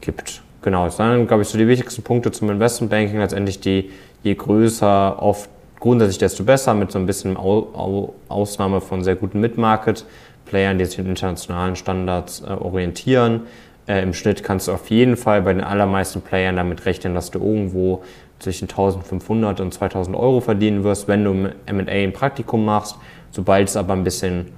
gibt. 0.00 0.42
Genau, 0.62 0.84
das 0.84 0.96
sind, 0.96 1.28
glaube 1.28 1.42
ich, 1.42 1.48
so 1.48 1.58
die 1.58 1.68
wichtigsten 1.68 2.02
Punkte 2.02 2.30
zum 2.32 2.50
Investmentbanking. 2.50 3.18
Letztendlich 3.18 3.60
die, 3.60 3.90
je 4.22 4.34
größer 4.34 5.22
oft 5.22 5.48
grundsätzlich 5.78 6.18
desto 6.18 6.44
besser, 6.44 6.74
mit 6.74 6.90
so 6.90 6.98
ein 6.98 7.06
bisschen 7.06 7.36
Ausnahme 7.36 8.80
von 8.80 9.04
sehr 9.04 9.14
guten 9.14 9.40
Mid-Market-Playern, 9.40 10.78
die 10.78 10.84
sich 10.84 10.98
an 10.98 11.06
internationalen 11.06 11.76
Standards 11.76 12.42
äh, 12.42 12.50
orientieren. 12.50 13.42
Äh, 13.88 14.02
Im 14.02 14.12
Schnitt 14.12 14.44
kannst 14.44 14.68
du 14.68 14.72
auf 14.72 14.90
jeden 14.90 15.16
Fall 15.16 15.42
bei 15.42 15.52
den 15.52 15.64
allermeisten 15.64 16.20
Playern 16.20 16.56
damit 16.56 16.84
rechnen, 16.84 17.14
dass 17.14 17.30
du 17.30 17.38
irgendwo 17.38 18.04
zwischen 18.38 18.68
1500 18.68 19.60
und 19.60 19.74
2000 19.74 20.14
Euro 20.14 20.40
verdienen 20.40 20.84
wirst, 20.84 21.08
wenn 21.08 21.24
du 21.24 21.50
M&A 21.66 21.90
ein 21.90 22.12
Praktikum 22.12 22.64
machst. 22.64 22.96
Sobald 23.30 23.68
es 23.68 23.76
aber 23.76 23.94
ein 23.94 24.04
bisschen 24.04 24.52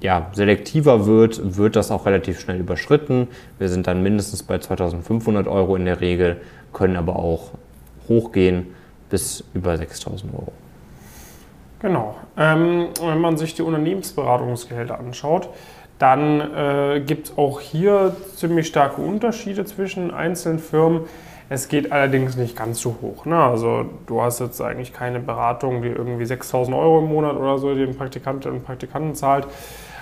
ja, 0.00 0.30
selektiver 0.32 1.06
wird, 1.06 1.56
wird 1.56 1.76
das 1.76 1.90
auch 1.90 2.06
relativ 2.06 2.40
schnell 2.40 2.58
überschritten. 2.58 3.28
Wir 3.58 3.68
sind 3.68 3.86
dann 3.86 4.02
mindestens 4.02 4.42
bei 4.42 4.58
2500 4.58 5.46
Euro 5.46 5.76
in 5.76 5.84
der 5.84 6.00
Regel, 6.00 6.40
können 6.72 6.96
aber 6.96 7.16
auch 7.16 7.50
hochgehen 8.08 8.68
bis 9.10 9.44
über 9.52 9.76
6000 9.76 10.32
Euro. 10.32 10.52
Genau. 11.80 12.16
Ähm, 12.36 12.88
wenn 13.02 13.20
man 13.20 13.36
sich 13.36 13.54
die 13.54 13.62
Unternehmensberatungsgehälter 13.62 14.98
anschaut, 14.98 15.48
dann 16.00 16.40
äh, 16.40 17.00
gibt 17.06 17.28
es 17.28 17.38
auch 17.38 17.60
hier 17.60 18.16
ziemlich 18.34 18.66
starke 18.66 19.02
Unterschiede 19.02 19.66
zwischen 19.66 20.10
einzelnen 20.10 20.58
Firmen. 20.58 21.02
Es 21.50 21.68
geht 21.68 21.92
allerdings 21.92 22.36
nicht 22.36 22.56
ganz 22.56 22.80
so 22.80 22.96
hoch. 23.02 23.26
Ne? 23.26 23.36
Also 23.36 23.84
du 24.06 24.22
hast 24.22 24.40
jetzt 24.40 24.62
eigentlich 24.62 24.94
keine 24.94 25.20
Beratung, 25.20 25.82
die 25.82 25.88
irgendwie 25.88 26.24
6.000 26.24 26.74
Euro 26.78 27.00
im 27.00 27.08
Monat 27.08 27.36
oder 27.36 27.58
so 27.58 27.74
den 27.74 27.94
Praktikantinnen 27.94 28.58
und 28.58 28.64
Praktikanten 28.64 29.14
zahlt. 29.14 29.46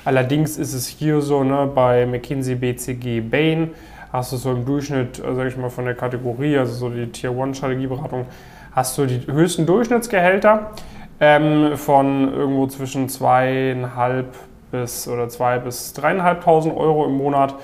Allerdings 0.04 0.56
ist 0.56 0.72
es 0.72 0.86
hier 0.86 1.20
so, 1.20 1.42
ne, 1.42 1.68
bei 1.74 2.06
McKinsey, 2.06 2.54
BCG, 2.54 3.20
Bain 3.20 3.72
hast 4.12 4.32
du 4.32 4.36
so 4.36 4.52
im 4.52 4.64
Durchschnitt, 4.64 5.18
äh, 5.18 5.34
sage 5.34 5.48
ich 5.48 5.56
mal, 5.56 5.68
von 5.68 5.84
der 5.84 5.94
Kategorie, 5.94 6.56
also 6.58 6.74
so 6.74 6.88
die 6.90 7.08
Tier-1-Strategieberatung, 7.08 8.26
hast 8.70 8.96
du 8.98 9.06
die 9.06 9.26
höchsten 9.26 9.66
Durchschnittsgehälter 9.66 10.70
ähm, 11.18 11.76
von 11.76 12.32
irgendwo 12.32 12.68
zwischen 12.68 13.08
zweieinhalb 13.08 14.32
bis 14.70 15.08
oder 15.08 15.24
2.000 15.24 15.58
bis 15.60 15.94
3.500 15.96 16.76
Euro 16.76 17.06
im 17.06 17.12
Monat. 17.12 17.54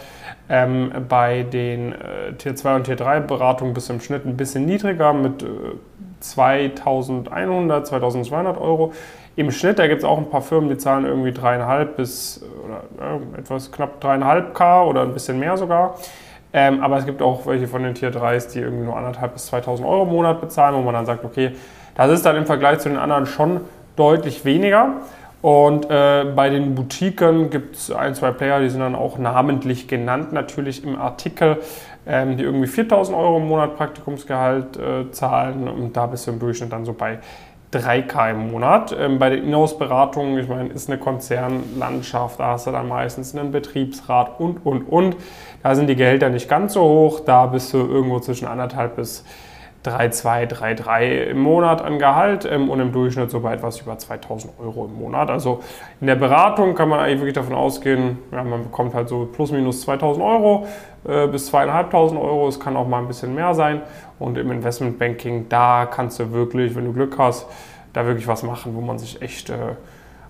Ähm, 0.49 0.91
bei 1.09 1.43
den 1.43 1.93
äh, 1.93 2.33
Tier 2.37 2.55
2 2.55 2.77
und 2.77 2.85
Tier 2.85 2.97
3 2.97 3.21
Beratungen 3.21 3.73
bist 3.73 3.89
du 3.89 3.95
im 3.95 4.01
Schnitt 4.01 4.27
ein 4.27 4.37
bisschen 4.37 4.67
niedriger 4.67 5.13
mit 5.13 5.43
äh, 5.43 5.47
2.100, 6.23 7.25
2.200 7.25 8.61
Euro. 8.61 8.93
Im 9.37 9.51
Schnitt, 9.51 9.79
da 9.79 9.87
gibt 9.87 10.03
es 10.03 10.05
auch 10.05 10.19
ein 10.19 10.31
paar 10.31 10.43
Firmen, 10.43 10.69
die 10.69 10.77
zahlen 10.77 11.07
irgendwie 11.07 11.31
3,5 11.31 11.85
bis 11.97 12.45
oder, 12.65 12.83
äh, 13.01 13.39
etwas 13.39 13.73
knapp 13.73 14.03
3,5k 14.03 14.85
oder 14.85 15.03
ein 15.03 15.13
bisschen 15.13 15.39
mehr 15.39 15.57
sogar. 15.57 15.97
Ähm, 16.53 16.83
aber 16.83 16.99
es 16.99 17.07
gibt 17.07 17.21
auch 17.21 17.47
welche 17.47 17.67
von 17.67 17.83
den 17.83 17.95
Tier 17.95 18.13
3s, 18.13 18.53
die 18.53 18.61
irgendwie 18.61 18.85
nur 18.85 18.97
1.500 18.97 19.29
bis 19.29 19.53
2.000 19.53 19.85
Euro 19.85 20.05
im 20.05 20.11
Monat 20.11 20.41
bezahlen, 20.41 20.77
wo 20.77 20.83
man 20.83 20.95
dann 20.95 21.07
sagt, 21.07 21.25
okay, 21.25 21.53
das 21.97 22.11
ist 22.11 22.25
dann 22.25 22.37
im 22.37 22.47
Vergleich 22.47 22.79
zu 22.79 22.89
den 22.89 22.99
anderen 22.99 23.27
schon 23.27 23.63
deutlich 23.97 24.45
weniger. 24.45 24.95
Und 25.45 25.91
äh, 25.91 26.25
bei 26.35 26.49
den 26.49 26.75
Boutiquen 26.75 27.51
gibt 27.51 27.77
es 27.77 27.91
ein, 27.91 28.15
zwei 28.15 28.31
Player, 28.31 28.61
die 28.61 28.71
sind 28.71 28.81
dann 28.81 28.95
auch 28.95 29.19
namentlich 29.19 29.89
genannt, 29.89 30.33
natürlich 30.33 30.83
im 30.83 30.99
Artikel, 30.99 31.59
ähm, 32.07 32.39
die 32.39 32.45
irgendwie 32.45 32.67
4000 32.67 33.15
Euro 33.15 33.37
im 33.37 33.49
Monat 33.49 33.77
Praktikumsgehalt 33.77 34.79
äh, 34.79 35.11
zahlen. 35.11 35.69
Und 35.69 35.99
da 35.99 36.07
bist 36.07 36.27
du 36.27 36.31
im 36.31 36.39
Durchschnitt 36.39 36.73
dann 36.73 36.87
so 36.87 36.95
bei 36.95 37.19
3K 37.75 38.31
im 38.31 38.53
Monat. 38.53 38.97
Ähm, 38.99 39.19
bei 39.19 39.29
den 39.29 39.45
Inhouse-Beratungen, 39.45 40.39
ich 40.39 40.49
meine, 40.49 40.71
ist 40.71 40.89
eine 40.89 40.99
Konzernlandschaft, 40.99 42.41
da 42.41 42.53
hast 42.53 42.67
du 42.67 42.71
dann 42.71 42.89
meistens 42.89 43.37
einen 43.37 43.53
Betriebsrat 43.53 44.41
und, 44.41 44.65
und, 44.65 44.85
und. 44.85 45.15
Da 45.63 45.75
sind 45.75 45.89
die 45.89 45.97
Gehälter 45.97 46.31
nicht 46.31 46.49
ganz 46.49 46.73
so 46.73 46.81
hoch, 46.81 47.21
da 47.21 47.45
bist 47.45 47.71
du 47.75 47.81
irgendwo 47.81 48.19
zwischen 48.19 48.49
anderthalb 48.49 48.97
bis 48.97 49.27
3,2, 49.85 50.49
3,3 50.49 51.25
im 51.25 51.41
Monat 51.41 51.83
an 51.83 51.99
Gehalt 51.99 52.49
ähm, 52.51 52.71
und 52.71 52.81
im 52.81 52.93
Durchschnitt 52.93 53.31
so 53.31 53.41
bei 53.41 53.55
etwas 53.55 53.81
über 53.81 53.99
2000 53.99 54.55
Euro 54.59 54.87
im 54.87 54.95
Monat. 54.95 55.31
Also 55.31 55.61
in 56.01 56.07
der 56.07 56.15
Beratung 56.15 56.75
kann 56.75 56.89
man 56.89 57.01
eigentlich 57.01 57.19
wirklich 57.19 57.35
davon 57.35 57.55
ausgehen, 57.55 58.19
ja, 58.33 58.43
man 58.43 58.65
bekommt 58.65 58.95
halt 58.95 59.09
so 59.09 59.29
plus 59.31 59.53
minus 59.53 59.83
2000 59.83 60.25
Euro 60.25 60.67
äh, 61.07 61.27
bis 61.27 61.47
2500 61.47 62.25
Euro. 62.25 62.49
Es 62.49 62.59
kann 62.59 62.77
auch 62.77 62.89
mal 62.89 62.99
ein 62.99 63.09
bisschen 63.09 63.35
mehr 63.35 63.55
sein. 63.55 63.83
Und 64.19 64.39
im 64.39 64.51
Investmentbanking, 64.51 65.49
da 65.49 65.87
kannst 65.87 66.19
du 66.19 66.33
wirklich, 66.33 66.75
wenn 66.75 66.87
du 66.87 66.93
Glück 66.93 67.19
hast, 67.19 67.47
da 67.93 68.07
wirklich 68.07 68.27
was 68.27 68.43
machen, 68.43 68.75
wo 68.75 68.81
man 68.81 68.99
sich 68.99 69.21
echt 69.21 69.51
äh, 69.51 69.57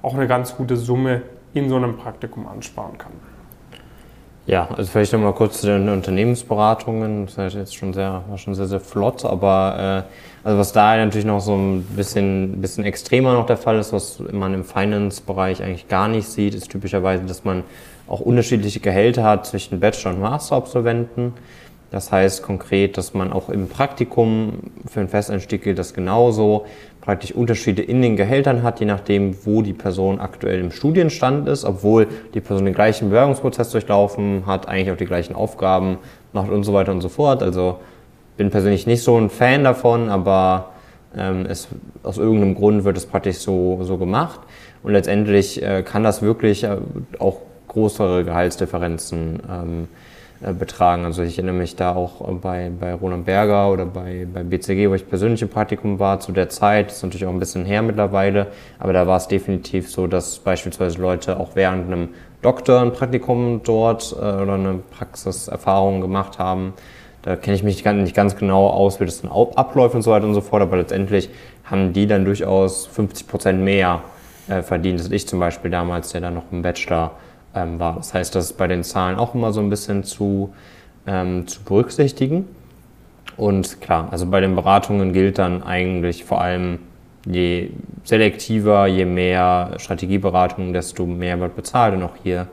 auch 0.03 0.15
eine 0.15 0.27
ganz 0.27 0.57
gute 0.57 0.77
Summe 0.77 1.23
in 1.55 1.69
so 1.69 1.77
einem 1.77 1.97
Praktikum 1.97 2.49
ansparen 2.49 2.99
kann. 2.99 3.13
Ja, 4.47 4.69
also 4.77 4.91
vielleicht 4.91 5.13
nochmal 5.15 5.33
kurz 5.33 5.63
zu 5.63 5.67
den 5.69 5.89
Unternehmensberatungen. 5.89 7.27
Das 7.27 7.39
ist 7.39 7.55
jetzt 7.55 7.77
schon 7.77 7.95
sehr, 7.95 8.25
war 8.29 8.37
schon 8.37 8.55
sehr, 8.55 8.67
sehr 8.67 8.81
flott, 8.81 9.25
aber 9.25 10.05
äh, 10.07 10.47
also 10.47 10.59
was 10.59 10.73
da 10.73 10.97
natürlich 10.97 11.25
noch 11.25 11.41
so 11.41 11.55
ein 11.55 11.83
bisschen, 11.97 12.61
bisschen 12.61 12.85
extremer 12.85 13.33
noch 13.33 13.47
der 13.47 13.57
Fall 13.57 13.79
ist, 13.79 13.95
was 13.95 14.19
man 14.33 14.53
im 14.53 14.65
Finance-Bereich 14.65 15.63
eigentlich 15.63 15.89
gar 15.89 16.09
nicht 16.09 16.29
sieht, 16.29 16.55
ist 16.55 16.71
typischerweise, 16.71 17.25
dass 17.25 17.45
man 17.45 17.65
auch 18.07 18.21
unterschiedliche 18.21 18.81
Gehälter 18.81 19.23
hat 19.23 19.47
zwischen 19.47 19.81
Bachelor- 19.81 20.13
und 20.13 20.21
Master-Absolventen. 20.21 21.33
Das 21.95 22.11
heißt 22.11 22.43
konkret, 22.43 22.99
dass 22.99 23.15
man 23.15 23.33
auch 23.33 23.49
im 23.49 23.69
Praktikum 23.69 24.55
für 24.85 24.99
einen 24.99 25.09
Festeinstieg 25.09 25.63
gilt 25.63 25.79
das 25.79 25.95
genauso, 25.95 26.67
praktisch 27.01 27.31
Unterschiede 27.31 27.83
in 27.83 28.03
den 28.03 28.17
Gehältern 28.17 28.65
hat, 28.65 28.81
je 28.81 28.87
nachdem, 28.87 29.37
wo 29.47 29.63
die 29.63 29.75
Person 29.75 30.19
aktuell 30.19 30.59
im 30.59 30.73
Studienstand 30.73 31.49
ist, 31.49 31.65
obwohl 31.65 32.09
die 32.35 32.41
Person 32.41 32.65
den 32.65 32.75
gleichen 32.75 33.11
Bewerbungsprozess 33.11 33.71
durchlaufen 33.71 34.43
hat, 34.45 34.67
eigentlich 34.67 34.91
auch 34.91 34.97
die 34.97 35.05
gleichen 35.05 35.37
Aufgaben 35.37 35.99
macht 36.33 36.51
und 36.51 36.65
so 36.65 36.75
weiter 36.75 36.91
und 36.91 37.01
so 37.01 37.09
fort. 37.09 37.45
Also 37.45 37.79
bin 38.37 38.51
persönlich 38.51 38.89
nicht 38.89 39.05
so 39.05 39.17
ein 39.17 39.31
Fan 39.31 39.63
davon, 39.63 40.09
aber 40.09 40.71
ähm, 41.17 41.47
es, 41.49 41.69
aus 42.03 42.19
irgendeinem 42.19 42.57
Grund 42.57 42.83
wird 42.83 42.97
es 42.97 43.07
praktisch 43.07 43.37
so, 43.37 43.79
so 43.83 43.99
gemacht. 43.99 44.41
Und 44.83 44.95
letztendlich 44.95 45.63
äh, 45.63 45.85
kann 45.85 46.03
das 46.03 46.23
wirklich 46.23 46.65
äh, 46.65 46.77
auch 47.21 47.37
größere 47.69 48.25
Gehaltsdifferenzen 48.25 49.41
ähm, 49.49 49.85
äh, 49.85 50.13
betragen. 50.41 51.05
Also 51.05 51.23
ich 51.23 51.38
erinnere 51.38 51.55
mich 51.55 51.76
da 51.76 51.95
auch 51.95 52.21
bei, 52.35 52.71
bei 52.79 52.93
Roland 52.95 53.25
Berger 53.25 53.71
oder 53.71 53.87
bei, 53.87 54.26
bei 54.33 54.43
BCG, 54.43 54.91
wo 54.91 54.95
ich 54.95 55.09
persönlich 55.09 55.41
im 55.43 55.49
Praktikum 55.49 55.99
war, 55.99 56.21
zu 56.21 56.33
der 56.33 56.49
Zeit, 56.49 56.91
ist 56.91 57.03
natürlich 57.03 57.25
auch 57.26 57.33
ein 57.33 57.38
bisschen 57.38 57.64
her 57.64 57.83
mittlerweile, 57.83 58.49
aber 58.79 58.93
da 58.93 59.07
war 59.07 59.17
es 59.17 59.29
definitiv 59.29 59.91
so, 59.91 60.07
dass 60.07 60.38
beispielsweise 60.38 61.00
Leute 61.00 61.38
auch 61.38 61.50
während 61.55 61.87
einem 61.87 62.09
Doktor 62.43 62.83
ein 62.83 62.93
Praktikum 62.93 63.62
dort 63.64 64.12
äh, 64.12 64.17
oder 64.17 64.55
eine 64.55 64.81
Praxiserfahrung 64.91 66.00
gemacht 66.00 66.38
haben. 66.38 66.75
Da 67.23 67.37
kenne 67.37 67.57
ich 67.57 67.62
mich 67.62 67.83
nicht 67.83 68.14
ganz 68.14 68.37
genau 68.37 68.67
aus, 68.69 69.00
wie 69.00 69.07
das 69.07 69.23
dann 69.23 69.31
abläuft 69.31 69.95
und 69.95 70.03
so 70.03 70.11
weiter 70.11 70.26
und 70.26 70.35
so 70.35 70.43
fort, 70.43 70.61
aber 70.61 70.76
letztendlich 70.76 71.31
haben 71.64 71.95
die 71.95 72.07
dann 72.07 72.26
durchaus 72.26 72.87
50 72.87 73.26
Prozent 73.26 73.61
mehr 73.62 74.03
äh, 74.49 74.61
verdient, 74.61 75.00
als 75.00 75.11
ich 75.11 75.26
zum 75.26 75.41
Beispiel 75.41 75.71
damals, 75.71 76.11
der 76.12 76.21
dann 76.21 76.35
noch 76.35 76.53
im 76.53 76.61
Bachelor 76.61 77.12
ähm, 77.55 77.79
war. 77.79 77.97
Das 77.97 78.15
heißt, 78.15 78.35
das 78.35 78.47
ist 78.47 78.57
bei 78.59 78.67
den 78.67 78.83
Zahlen 78.83 79.19
auch 79.19 79.35
immer 79.35 79.53
so 79.53 79.61
ein 79.61 79.71
bisschen 79.71 80.05
zu, 80.05 80.53
ähm, 81.07 81.47
zu 81.47 81.63
berücksichtigen. 81.63 82.47
Und 83.37 83.81
klar, 83.81 84.09
also 84.11 84.27
bei 84.27 84.41
den 84.41 84.55
Beratungen 84.55 85.13
gilt 85.13 85.39
dann 85.39 85.63
eigentlich 85.63 86.25
vor 86.25 86.41
allem, 86.41 86.79
je 87.27 87.71
selektiver, 88.05 88.87
je 88.87 89.05
mehr 89.07 89.73
Strategieberatung, 89.79 90.73
desto 90.73 91.07
mehr 91.07 91.41
wird 91.41 91.57
bezahlt. 91.57 91.95
Und 91.95 92.03
auch 92.03 92.17
hier 92.23 92.49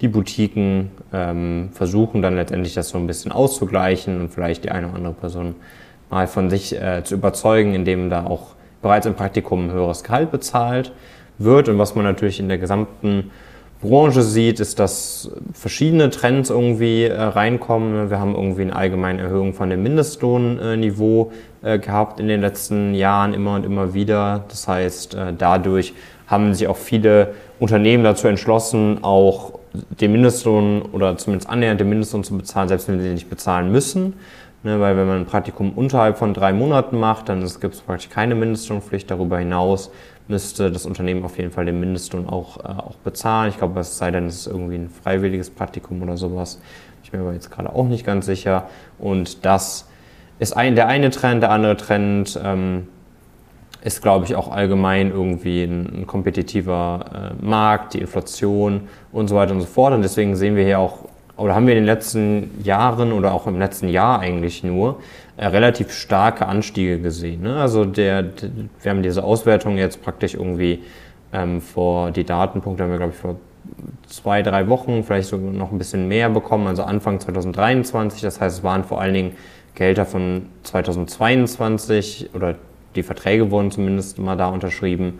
die 0.00 0.08
Boutiquen 0.08 0.90
ähm, 1.12 1.68
versuchen 1.72 2.22
dann 2.22 2.34
letztendlich 2.34 2.74
das 2.74 2.88
so 2.88 2.98
ein 2.98 3.06
bisschen 3.06 3.32
auszugleichen 3.32 4.20
und 4.20 4.28
vielleicht 4.30 4.64
die 4.64 4.70
eine 4.70 4.88
oder 4.88 4.96
andere 4.96 5.14
Person 5.14 5.54
mal 6.10 6.26
von 6.26 6.50
sich 6.50 6.74
äh, 6.80 7.02
zu 7.04 7.14
überzeugen, 7.14 7.74
indem 7.74 8.10
da 8.10 8.26
auch 8.26 8.54
bereits 8.82 9.06
im 9.06 9.14
Praktikum 9.14 9.66
ein 9.66 9.72
höheres 9.72 10.04
Gehalt 10.04 10.30
bezahlt 10.30 10.92
wird. 11.38 11.68
Und 11.68 11.78
was 11.78 11.94
man 11.94 12.04
natürlich 12.04 12.40
in 12.40 12.48
der 12.48 12.58
gesamten 12.58 13.30
Branche 13.84 14.22
sieht, 14.22 14.60
ist, 14.60 14.78
dass 14.78 15.30
verschiedene 15.52 16.10
Trends 16.10 16.50
irgendwie 16.50 17.04
äh, 17.04 17.20
reinkommen. 17.20 18.10
Wir 18.10 18.18
haben 18.18 18.34
irgendwie 18.34 18.62
eine 18.62 18.74
allgemeine 18.74 19.22
Erhöhung 19.22 19.52
von 19.52 19.70
dem 19.70 19.82
Mindestlohnniveau 19.82 21.30
äh, 21.62 21.78
gehabt 21.78 22.18
in 22.18 22.28
den 22.28 22.40
letzten 22.40 22.94
Jahren 22.94 23.34
immer 23.34 23.54
und 23.54 23.64
immer 23.64 23.94
wieder. 23.94 24.44
Das 24.48 24.66
heißt, 24.66 25.14
äh, 25.14 25.32
dadurch 25.36 25.92
haben 26.26 26.54
sich 26.54 26.66
auch 26.66 26.76
viele 26.76 27.34
Unternehmen 27.60 28.02
dazu 28.02 28.26
entschlossen, 28.26 28.98
auch 29.02 29.58
den 30.00 30.12
Mindestlohn 30.12 30.82
oder 30.82 31.16
zumindest 31.16 31.50
annähernd 31.50 31.80
den 31.80 31.88
Mindestlohn 31.88 32.24
zu 32.24 32.36
bezahlen, 32.36 32.68
selbst 32.68 32.88
wenn 32.88 32.98
sie 32.98 33.04
den 33.04 33.14
nicht 33.14 33.28
bezahlen 33.30 33.70
müssen. 33.70 34.14
Ne, 34.64 34.80
weil 34.80 34.96
wenn 34.96 35.06
man 35.06 35.18
ein 35.18 35.26
Praktikum 35.26 35.72
unterhalb 35.72 36.16
von 36.16 36.32
drei 36.32 36.54
Monaten 36.54 36.98
macht, 36.98 37.28
dann 37.28 37.40
gibt 37.60 37.74
es 37.74 37.82
praktisch 37.82 38.08
keine 38.08 38.34
Mindestlohnpflicht. 38.34 39.10
Darüber 39.10 39.38
hinaus 39.38 39.90
müsste 40.28 40.70
das 40.70 40.86
Unternehmen 40.86 41.24
auf 41.24 41.36
jeden 41.38 41.50
Fall 41.50 41.66
den 41.66 41.80
Mindestlohn 41.80 42.28
auch, 42.28 42.58
äh, 42.58 42.68
auch 42.68 42.96
bezahlen. 42.96 43.50
Ich 43.50 43.58
glaube, 43.58 43.80
es 43.80 43.98
sei 43.98 44.10
denn, 44.10 44.26
es 44.26 44.36
ist 44.36 44.46
irgendwie 44.46 44.76
ein 44.76 44.88
freiwilliges 44.88 45.50
Praktikum 45.50 46.02
oder 46.02 46.16
sowas. 46.16 46.60
Ich 47.02 47.10
bin 47.10 47.20
mir 47.20 47.26
aber 47.26 47.34
jetzt 47.34 47.50
gerade 47.50 47.70
auch 47.70 47.86
nicht 47.86 48.06
ganz 48.06 48.26
sicher. 48.26 48.68
Und 48.98 49.44
das 49.44 49.88
ist 50.38 50.56
ein, 50.56 50.74
der 50.74 50.88
eine 50.88 51.10
Trend. 51.10 51.42
Der 51.42 51.50
andere 51.50 51.76
Trend 51.76 52.38
ähm, 52.42 52.88
ist, 53.82 54.00
glaube 54.00 54.24
ich, 54.24 54.34
auch 54.34 54.50
allgemein 54.50 55.10
irgendwie 55.10 55.62
ein, 55.62 56.00
ein 56.00 56.06
kompetitiver 56.06 57.34
äh, 57.40 57.44
Markt, 57.44 57.92
die 57.92 57.98
Inflation 57.98 58.88
und 59.12 59.28
so 59.28 59.36
weiter 59.36 59.52
und 59.52 59.60
so 59.60 59.66
fort. 59.66 59.92
Und 59.92 60.02
deswegen 60.02 60.36
sehen 60.36 60.56
wir 60.56 60.64
hier 60.64 60.78
auch, 60.78 61.04
oder 61.36 61.54
haben 61.54 61.66
wir 61.66 61.74
in 61.74 61.80
den 61.80 61.86
letzten 61.86 62.62
Jahren 62.62 63.12
oder 63.12 63.32
auch 63.32 63.46
im 63.46 63.58
letzten 63.58 63.88
Jahr 63.88 64.20
eigentlich 64.20 64.62
nur, 64.62 65.00
äh, 65.36 65.46
relativ 65.46 65.92
starke 65.92 66.46
Anstiege 66.46 67.00
gesehen. 67.00 67.42
Ne? 67.42 67.56
Also 67.56 67.84
der, 67.84 68.22
der, 68.22 68.50
wir 68.82 68.90
haben 68.90 69.02
diese 69.02 69.24
Auswertung 69.24 69.76
jetzt 69.76 70.02
praktisch 70.02 70.34
irgendwie 70.34 70.82
ähm, 71.32 71.60
vor, 71.60 72.12
die 72.12 72.24
Datenpunkte 72.24 72.84
haben 72.84 72.90
wir, 72.90 72.98
glaube 72.98 73.12
ich, 73.12 73.18
vor 73.18 73.36
zwei, 74.06 74.42
drei 74.42 74.68
Wochen, 74.68 75.02
vielleicht 75.02 75.28
sogar 75.28 75.50
noch 75.50 75.72
ein 75.72 75.78
bisschen 75.78 76.06
mehr 76.06 76.28
bekommen, 76.28 76.66
also 76.66 76.84
Anfang 76.84 77.18
2023. 77.18 78.20
Das 78.20 78.40
heißt, 78.40 78.58
es 78.58 78.64
waren 78.64 78.84
vor 78.84 79.00
allen 79.00 79.14
Dingen 79.14 79.32
Gehälter 79.74 80.06
von 80.06 80.46
2022 80.62 82.30
oder 82.34 82.54
die 82.94 83.02
Verträge 83.02 83.50
wurden 83.50 83.72
zumindest 83.72 84.18
mal 84.18 84.36
da 84.36 84.48
unterschrieben. 84.48 85.18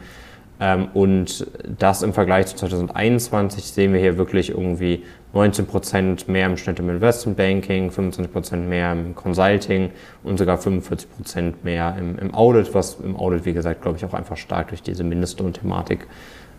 Ähm, 0.61 0.88
und 0.94 1.46
das 1.78 2.02
im 2.02 2.12
Vergleich 2.12 2.46
zu 2.46 2.56
2021 2.56 3.64
sehen 3.64 3.92
wir 3.92 4.00
hier 4.00 4.16
wirklich 4.16 4.50
irgendwie 4.50 5.02
19% 5.34 6.30
mehr 6.30 6.46
im 6.46 6.56
Schnitt 6.56 6.78
im 6.78 6.88
Investmentbanking, 6.88 7.90
25% 7.90 8.56
mehr 8.56 8.92
im 8.92 9.14
Consulting 9.16 9.90
und 10.23 10.38
sogar 10.38 10.58
45% 10.58 11.54
mehr 11.64 11.96
im, 11.99 12.18
im, 12.18 12.34
Audit, 12.34 12.73
was 12.73 12.99
im 13.00 13.16
Audit, 13.16 13.44
wie 13.44 13.52
gesagt, 13.52 13.82
glaube 13.82 13.99
ich, 13.99 14.04
auch 14.04 14.14
einfach 14.14 14.37
stark 14.37 14.68
durch 14.68 14.82
diese 14.82 15.02
Mindestlohn-Thematik 15.02 16.06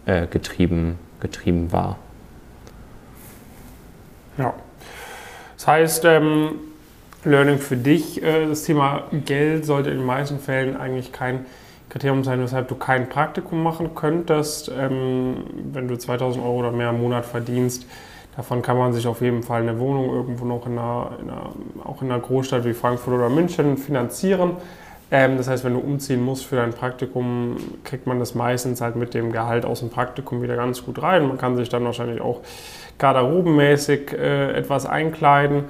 äh, 0.06 0.28
getrieben, 0.28 1.00
getrieben 1.22 1.72
war. 1.72 1.98
Ja. 4.38 4.54
Das 5.56 5.68
heißt, 5.68 6.06
ähm, 6.06 6.52
Learning 7.24 7.60
für 7.60 7.78
dich, 7.78 8.22
äh, 8.22 8.46
das 8.46 8.64
Thema 8.64 9.04
Geld 9.26 9.66
sollte 9.66 9.90
in 9.90 10.00
den 10.00 10.06
meisten 10.06 10.40
Fällen 10.40 10.76
eigentlich 10.76 11.14
kein 11.14 11.46
Kriterium 11.96 12.26
sein, 12.26 12.42
weshalb 12.42 12.68
du 12.68 12.76
kein 12.76 13.08
Praktikum 13.08 13.64
machen 13.64 13.96
könntest. 13.96 14.70
Ähm, 14.78 15.46
wenn 15.72 15.88
du 15.88 15.98
2000 15.98 16.44
Euro 16.44 16.58
oder 16.58 16.72
mehr 16.74 16.90
im 16.90 17.02
Monat 17.02 17.26
verdienst, 17.26 17.88
davon 18.36 18.62
kann 18.62 18.78
man 18.78 18.92
sich 18.92 19.08
auf 19.08 19.22
jeden 19.22 19.44
Fall 19.44 19.62
eine 19.62 19.80
Wohnung 19.80 20.14
irgendwo 20.14 20.44
noch 20.44 20.66
in 20.66 20.74
einer, 20.74 21.12
in 21.22 21.30
einer, 21.30 21.52
auch 21.86 22.02
in 22.02 22.12
einer 22.12 22.20
Großstadt 22.20 22.66
wie 22.66 22.74
Frankfurt 22.74 23.14
oder 23.14 23.30
München 23.30 23.78
finanzieren. 23.78 24.58
Ähm, 25.10 25.38
das 25.38 25.48
heißt, 25.48 25.64
wenn 25.64 25.72
du 25.72 25.80
umziehen 25.80 26.22
musst 26.22 26.46
für 26.46 26.58
dein 26.58 26.74
Praktikum, 26.74 27.56
kriegt 27.86 28.08
man 28.08 28.20
das 28.20 28.36
meistens 28.36 28.82
halt 28.82 28.98
mit 28.98 29.14
dem 29.14 29.32
Gehalt 29.32 29.64
aus 29.64 29.80
dem 29.80 29.90
Praktikum 29.90 30.42
wieder 30.42 30.58
ganz 30.58 30.84
gut 30.84 31.02
rein. 31.02 31.26
Man 31.26 31.38
kann 31.38 31.56
sich 31.56 31.70
dann 31.70 31.86
wahrscheinlich 31.86 32.20
auch 32.20 32.42
garderobenmäßig 32.98 34.12
äh, 34.12 34.52
etwas 34.52 34.86
einkleiden. 34.86 35.64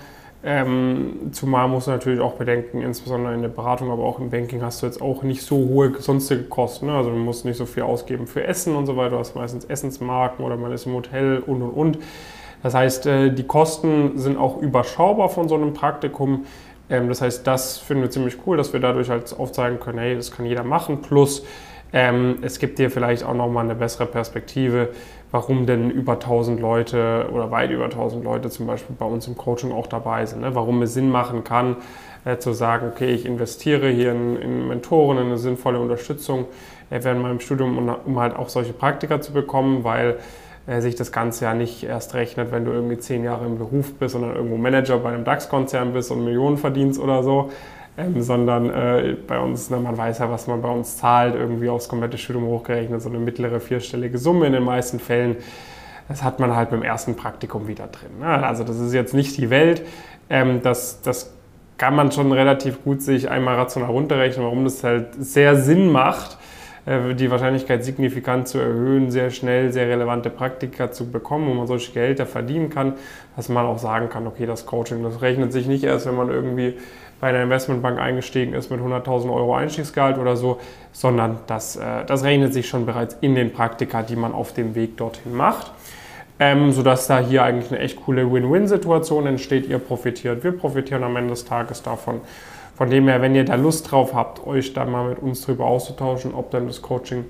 Ähm, 0.48 1.32
zumal 1.32 1.68
musst 1.68 1.88
du 1.88 1.92
natürlich 1.92 2.20
auch 2.20 2.34
bedenken, 2.34 2.84
insbesondere 2.84 3.34
in 3.34 3.42
der 3.42 3.50
Beratung, 3.50 3.90
aber 3.90 4.04
auch 4.04 4.20
im 4.20 4.30
Banking 4.30 4.62
hast 4.62 4.84
du 4.84 4.86
jetzt 4.86 5.02
auch 5.02 5.24
nicht 5.24 5.42
so 5.42 5.56
hohe 5.56 6.00
sonstige 6.00 6.44
Kosten. 6.44 6.86
Ne? 6.86 6.94
Also 6.94 7.10
du 7.10 7.16
musst 7.16 7.46
nicht 7.46 7.58
so 7.58 7.66
viel 7.66 7.82
ausgeben 7.82 8.28
für 8.28 8.44
Essen 8.44 8.76
und 8.76 8.86
so 8.86 8.96
weiter. 8.96 9.12
Du 9.12 9.18
hast 9.18 9.36
meistens 9.36 9.66
Essensmarken 9.66 10.46
oder 10.46 10.56
man 10.56 10.72
ist 10.72 10.86
im 10.86 10.94
Hotel 10.94 11.40
und 11.40 11.64
und 11.64 11.72
und. 11.72 11.98
Das 12.62 12.76
heißt, 12.76 13.08
äh, 13.08 13.34
die 13.34 13.48
Kosten 13.48 14.20
sind 14.20 14.38
auch 14.38 14.62
überschaubar 14.62 15.30
von 15.30 15.50
so 15.50 15.56
einem 15.56 15.74
Praktikum. 15.74 16.46
Ähm, 16.92 17.10
das 17.10 17.22
heißt, 17.22 17.48
das 17.48 17.80
finden 17.80 18.04
wir 18.04 18.12
ziemlich 18.12 18.38
cool, 18.46 18.56
dass 18.56 18.72
wir 18.72 18.80
dadurch 18.80 19.10
halt 19.10 19.36
aufzeigen 19.36 19.80
können, 19.80 19.98
hey, 19.98 20.16
das 20.16 20.30
kann 20.30 20.46
jeder 20.46 20.64
machen. 20.64 21.02
Plus, 21.02 21.44
ähm, 21.92 22.38
es 22.44 22.60
gibt 22.60 22.78
dir 22.78 22.92
vielleicht 22.92 23.24
auch 23.24 23.34
nochmal 23.34 23.64
eine 23.64 23.74
bessere 23.74 24.06
Perspektive, 24.06 24.90
warum 25.36 25.66
denn 25.66 25.92
über 25.92 26.14
1000 26.14 26.62
Leute 26.62 27.28
oder 27.30 27.52
weit 27.52 27.70
über 27.70 27.84
1000 27.84 28.24
Leute 28.24 28.50
zum 28.50 28.68
Beispiel 28.68 28.96
bei 28.98 29.06
uns 29.06 29.28
im 29.28 29.36
Coaching 29.36 29.74
auch 29.74 29.86
dabei 29.86 30.26
sind. 30.26 30.40
Ne? 30.40 30.56
Warum 30.56 30.82
es 30.82 30.94
Sinn 30.94 31.10
machen 31.10 31.44
kann, 31.44 31.76
äh, 32.24 32.38
zu 32.38 32.54
sagen, 32.54 32.88
okay, 32.88 33.14
ich 33.14 33.26
investiere 33.26 33.90
hier 33.90 34.14
in, 34.14 34.38
in 34.38 34.68
Mentoren, 34.70 35.18
in 35.18 35.26
eine 35.26 35.38
sinnvolle 35.38 35.82
Unterstützung 35.82 36.46
äh, 36.90 37.04
während 37.04 37.22
meinem 37.22 37.42
Studium, 37.42 37.78
um, 37.78 37.94
um 38.06 38.18
halt 38.18 38.34
auch 38.34 38.48
solche 38.48 38.72
Praktika 38.72 39.20
zu 39.20 39.34
bekommen, 39.34 39.84
weil 39.84 40.20
äh, 40.68 40.80
sich 40.80 40.96
das 40.96 41.12
Ganze 41.12 41.44
ja 41.44 41.54
nicht 41.54 41.84
erst 41.84 42.14
rechnet, 42.14 42.54
wenn 42.54 42.64
du 42.64 42.72
irgendwie 42.72 42.98
zehn 42.98 43.26
Jahre 43.26 43.46
im 43.46 43.58
Beruf 43.58 43.94
bist, 43.96 44.14
sondern 44.14 44.38
irgendwo 44.38 44.56
Manager 44.56 45.00
bei 45.00 45.10
einem 45.10 45.26
DAX-Konzern 45.26 45.92
bist 45.92 46.12
und 46.12 46.24
Millionen 46.24 46.56
verdienst 46.56 46.98
oder 46.98 47.24
so. 47.24 47.52
Ähm, 47.98 48.22
sondern 48.22 48.70
äh, 48.70 49.16
bei 49.26 49.40
uns, 49.40 49.70
ne, 49.70 49.78
man 49.78 49.98
weiß 49.98 50.20
ja, 50.20 50.30
was 50.30 50.48
man 50.48 50.62
bei 50.62 50.70
uns 50.70 50.98
zahlt, 50.98 51.34
irgendwie 51.34 51.70
aufs 51.70 51.88
komplette 51.88 52.18
Studium 52.18 52.46
hochgerechnet, 52.46 53.02
so 53.02 53.08
eine 53.08 53.20
mittlere 53.20 53.62
vierstellige 53.62 54.18
Summe 54.18 54.48
in 54.48 54.54
den 54.54 54.64
meisten 54.64 55.00
Fällen. 55.00 55.38
Das 56.10 56.22
hat 56.22 56.40
man 56.40 56.56
halt 56.56 56.72
beim 56.72 56.84
ersten 56.84 57.16
Praktikum 57.16 57.68
wieder 57.70 57.88
drin. 57.88 58.20
Ne? 58.20 58.28
Also 58.28 58.66
das 58.66 58.80
ist 58.80 58.94
jetzt 58.94 59.14
nicht 59.14 59.38
die 59.38 59.50
Welt. 59.50 59.82
Ähm, 60.30 60.60
das, 60.62 61.02
das 61.02 61.34
kann 61.78 61.96
man 61.96 62.12
schon 62.12 62.32
relativ 62.32 62.84
gut 62.84 63.02
sich 63.02 63.30
einmal 63.30 63.56
rational 63.56 63.90
runterrechnen, 63.90 64.46
warum 64.46 64.66
das 64.66 64.84
halt 64.84 65.08
sehr 65.18 65.56
Sinn 65.56 65.90
macht, 65.90 66.38
äh, 66.86 67.16
die 67.16 67.32
Wahrscheinlichkeit 67.32 67.84
signifikant 67.84 68.48
zu 68.48 68.60
erhöhen, 68.60 69.10
sehr 69.10 69.32
schnell 69.32 69.72
sehr 69.72 69.88
relevante 69.88 70.30
Praktika 70.30 70.92
zu 70.92 71.12
bekommen, 71.12 71.48
wo 71.48 71.54
man 71.54 71.68
solche 71.68 71.94
Gehälter 71.94 72.26
verdienen 72.26 72.70
kann, 72.70 72.94
dass 73.36 73.50
man 73.50 73.66
auch 73.66 73.80
sagen 73.80 74.10
kann, 74.10 74.28
okay, 74.28 74.46
das 74.46 74.66
Coaching, 74.66 75.04
das 75.04 75.22
rechnet 75.22 75.52
sich 75.52 75.68
nicht 75.68 75.84
erst, 75.84 76.06
wenn 76.06 76.16
man 76.16 76.30
irgendwie 76.30 76.76
bei 77.26 77.30
einer 77.30 77.42
Investmentbank 77.42 77.98
eingestiegen 77.98 78.54
ist 78.54 78.70
mit 78.70 78.80
100.000 78.80 79.34
Euro 79.34 79.56
Einstiegsgehalt 79.56 80.20
oder 80.20 80.38
so, 80.38 80.60
sondern 80.92 81.40
das, 81.48 81.76
äh, 81.76 82.06
das 82.06 82.24
rechnet 82.24 82.54
sich 82.54 82.70
schon 82.70 82.86
bereits 82.86 83.18
in 83.20 83.34
den 83.34 83.52
Praktika, 83.52 84.04
die 84.04 84.16
man 84.16 84.32
auf 84.32 84.54
dem 84.54 84.76
Weg 84.76 84.98
dorthin 84.98 85.34
macht. 85.34 85.72
Ähm, 86.40 86.72
sodass 86.72 87.08
da 87.08 87.18
hier 87.18 87.42
eigentlich 87.42 87.72
eine 87.72 87.82
echt 87.82 88.06
coole 88.06 88.32
Win-Win-Situation 88.32 89.26
entsteht. 89.26 89.68
Ihr 89.68 89.80
profitiert, 89.80 90.44
wir 90.44 90.52
profitieren 90.52 91.04
am 91.04 91.16
Ende 91.16 91.32
des 91.32 91.46
Tages 91.46 91.82
davon. 91.82 92.22
Von 92.76 92.92
dem 92.92 93.08
her, 93.08 93.24
wenn 93.24 93.34
ihr 93.34 93.44
da 93.44 93.56
Lust 93.56 93.90
drauf 93.90 94.14
habt, 94.14 94.46
euch 94.46 94.74
da 94.74 94.86
mal 94.86 95.10
mit 95.10 95.18
uns 95.18 95.42
drüber 95.42 95.66
auszutauschen, 95.66 96.36
ob 96.36 96.52
dann 96.52 96.68
das 96.68 96.84
Coaching 96.84 97.26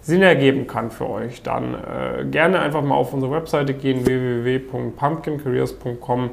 Sinn 0.00 0.22
ergeben 0.22 0.68
kann 0.68 0.92
für 0.92 1.10
euch, 1.10 1.42
dann 1.42 1.74
äh, 1.74 2.24
gerne 2.24 2.60
einfach 2.60 2.82
mal 2.82 2.94
auf 2.94 3.12
unsere 3.12 3.32
Webseite 3.32 3.74
gehen, 3.74 4.06
www.pumpkincareers.com. 4.06 6.30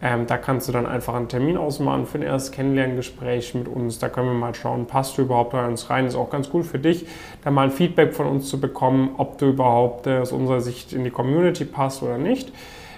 Ähm, 0.00 0.26
da 0.26 0.36
kannst 0.36 0.68
du 0.68 0.72
dann 0.72 0.86
einfach 0.86 1.14
einen 1.14 1.28
Termin 1.28 1.56
ausmachen 1.56 2.06
für 2.06 2.18
ein 2.18 2.22
erstes 2.22 2.52
Kennenlerngespräch 2.52 3.54
mit 3.54 3.66
uns. 3.66 3.98
Da 3.98 4.08
können 4.08 4.28
wir 4.28 4.34
mal 4.34 4.54
schauen, 4.54 4.86
passt 4.86 5.18
du 5.18 5.22
überhaupt 5.22 5.50
bei 5.50 5.66
uns 5.66 5.90
rein. 5.90 6.06
Ist 6.06 6.14
auch 6.14 6.30
ganz 6.30 6.50
cool 6.52 6.62
für 6.62 6.78
dich, 6.78 7.06
da 7.42 7.50
mal 7.50 7.64
ein 7.64 7.70
Feedback 7.72 8.14
von 8.14 8.26
uns 8.26 8.48
zu 8.48 8.60
bekommen, 8.60 9.14
ob 9.18 9.38
du 9.38 9.46
überhaupt 9.46 10.06
äh, 10.06 10.18
aus 10.18 10.30
unserer 10.30 10.60
Sicht 10.60 10.92
in 10.92 11.02
die 11.02 11.10
Community 11.10 11.64
passt 11.64 12.02
oder 12.02 12.18
nicht. 12.18 12.52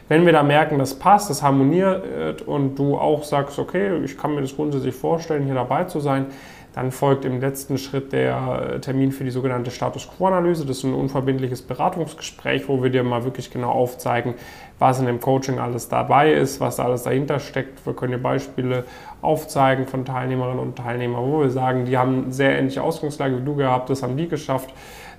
Wenn 0.09 0.27
wir 0.27 0.33
da 0.33 0.43
merken, 0.43 0.79
das 0.81 0.99
passt, 0.99 1.31
das 1.31 1.41
harmoniert 1.41 2.43
und 2.43 2.77
du 2.77 2.99
auch 2.99 3.23
sagst, 3.23 3.61
okay, 3.61 3.97
ich 4.03 4.19
kann 4.19 4.35
mir 4.35 4.41
das 4.41 4.57
grundsätzlich 4.57 4.97
vorstellen, 4.97 5.45
hier 5.45 5.55
dabei 5.55 5.85
zu 5.85 6.01
sein, 6.01 6.27
dann 6.73 6.93
folgt 6.93 7.25
im 7.25 7.41
letzten 7.41 7.79
Schritt 7.79 8.13
der 8.13 8.81
Termin 8.81 9.13
für 9.13 9.25
die 9.25 9.31
sogenannte 9.31 9.71
Status 9.71 10.09
Quo-Analyse. 10.09 10.65
Das 10.65 10.79
ist 10.79 10.85
ein 10.85 10.95
unverbindliches 10.95 11.63
Beratungsgespräch, 11.63 12.69
wo 12.69 12.83
wir 12.83 12.91
dir 12.91 13.03
mal 13.03 13.25
wirklich 13.25 13.51
genau 13.51 13.71
aufzeigen, 13.71 14.35
was 14.79 15.01
in 15.01 15.07
dem 15.07 15.21
Coaching 15.21 15.59
alles 15.59 15.89
dabei 15.89 16.33
ist, 16.33 16.61
was 16.61 16.77
da 16.77 16.85
alles 16.85 17.03
dahinter 17.03 17.41
steckt. 17.41 17.85
Wir 17.85 17.95
können 17.95 18.13
dir 18.13 18.19
Beispiele 18.19 18.85
aufzeigen 19.21 19.87
von 19.87 20.05
Teilnehmerinnen 20.05 20.59
und 20.59 20.77
Teilnehmern, 20.77 21.23
wo 21.25 21.41
wir 21.41 21.51
sagen, 21.51 21.85
die 21.85 21.99
haben 21.99 22.25
eine 22.25 22.33
sehr 22.33 22.59
ähnliche 22.59 22.83
Ausgangslage 22.83 23.41
wie 23.41 23.45
du 23.45 23.57
gehabt, 23.57 23.91
das 23.91 24.03
haben 24.03 24.17
die 24.17 24.29
geschafft 24.29 24.73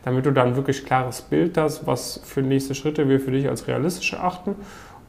damit 0.04 0.26
du 0.26 0.32
dann 0.32 0.56
wirklich 0.56 0.86
klares 0.86 1.22
Bild 1.22 1.58
hast, 1.58 1.86
was 1.86 2.20
für 2.24 2.42
nächste 2.42 2.76
Schritte 2.76 3.08
wir 3.08 3.20
für 3.20 3.32
dich 3.32 3.48
als 3.48 3.68
realistisch 3.68 4.14
erachten. 4.14 4.56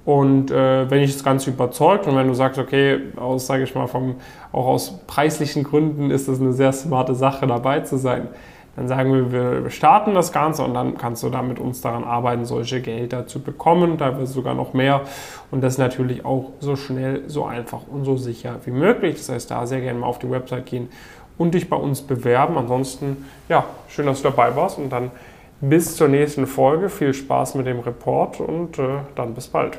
Und 0.04 0.50
äh, 0.50 0.90
wenn 0.90 1.00
ich 1.00 1.12
das 1.12 1.22
Ganze 1.22 1.50
überzeugt 1.50 2.06
und 2.08 2.16
wenn 2.16 2.26
du 2.26 2.34
sagst, 2.34 2.58
okay, 2.58 3.00
aus, 3.16 3.46
sage 3.46 3.62
ich 3.62 3.74
mal, 3.74 3.86
vom, 3.86 4.16
auch 4.50 4.66
aus 4.66 4.98
preislichen 5.06 5.62
Gründen 5.62 6.10
ist 6.10 6.28
das 6.28 6.40
eine 6.40 6.52
sehr 6.52 6.72
smarte 6.72 7.14
Sache, 7.14 7.46
dabei 7.46 7.80
zu 7.80 7.96
sein, 7.98 8.28
dann 8.74 8.88
sagen 8.88 9.12
wir, 9.12 9.62
wir 9.62 9.70
starten 9.70 10.14
das 10.14 10.32
Ganze 10.32 10.64
und 10.64 10.72
dann 10.74 10.96
kannst 10.96 11.22
du 11.22 11.28
da 11.28 11.42
mit 11.42 11.58
uns 11.58 11.82
daran 11.82 12.04
arbeiten, 12.04 12.46
solche 12.46 12.80
Gehälter 12.80 13.26
zu 13.26 13.40
bekommen, 13.40 13.98
teilweise 13.98 14.32
sogar 14.32 14.54
noch 14.54 14.72
mehr. 14.72 15.02
Und 15.50 15.60
das 15.62 15.76
natürlich 15.76 16.24
auch 16.24 16.52
so 16.58 16.74
schnell, 16.74 17.24
so 17.28 17.44
einfach 17.44 17.80
und 17.86 18.04
so 18.04 18.16
sicher 18.16 18.56
wie 18.64 18.70
möglich. 18.70 19.16
Das 19.16 19.28
heißt, 19.28 19.50
da 19.50 19.66
sehr 19.66 19.82
gerne 19.82 19.98
mal 19.98 20.06
auf 20.06 20.18
die 20.18 20.30
Website 20.30 20.66
gehen 20.66 20.88
und 21.36 21.52
dich 21.52 21.68
bei 21.68 21.76
uns 21.76 22.00
bewerben. 22.00 22.56
Ansonsten, 22.56 23.28
ja, 23.48 23.66
schön, 23.88 24.06
dass 24.06 24.22
du 24.22 24.30
dabei 24.30 24.56
warst 24.56 24.78
und 24.78 24.90
dann 24.90 25.10
bis 25.60 25.94
zur 25.94 26.08
nächsten 26.08 26.46
Folge. 26.46 26.88
Viel 26.88 27.12
Spaß 27.12 27.54
mit 27.56 27.66
dem 27.66 27.80
Report 27.80 28.40
und 28.40 28.78
äh, 28.78 29.00
dann 29.14 29.34
bis 29.34 29.48
bald. 29.48 29.78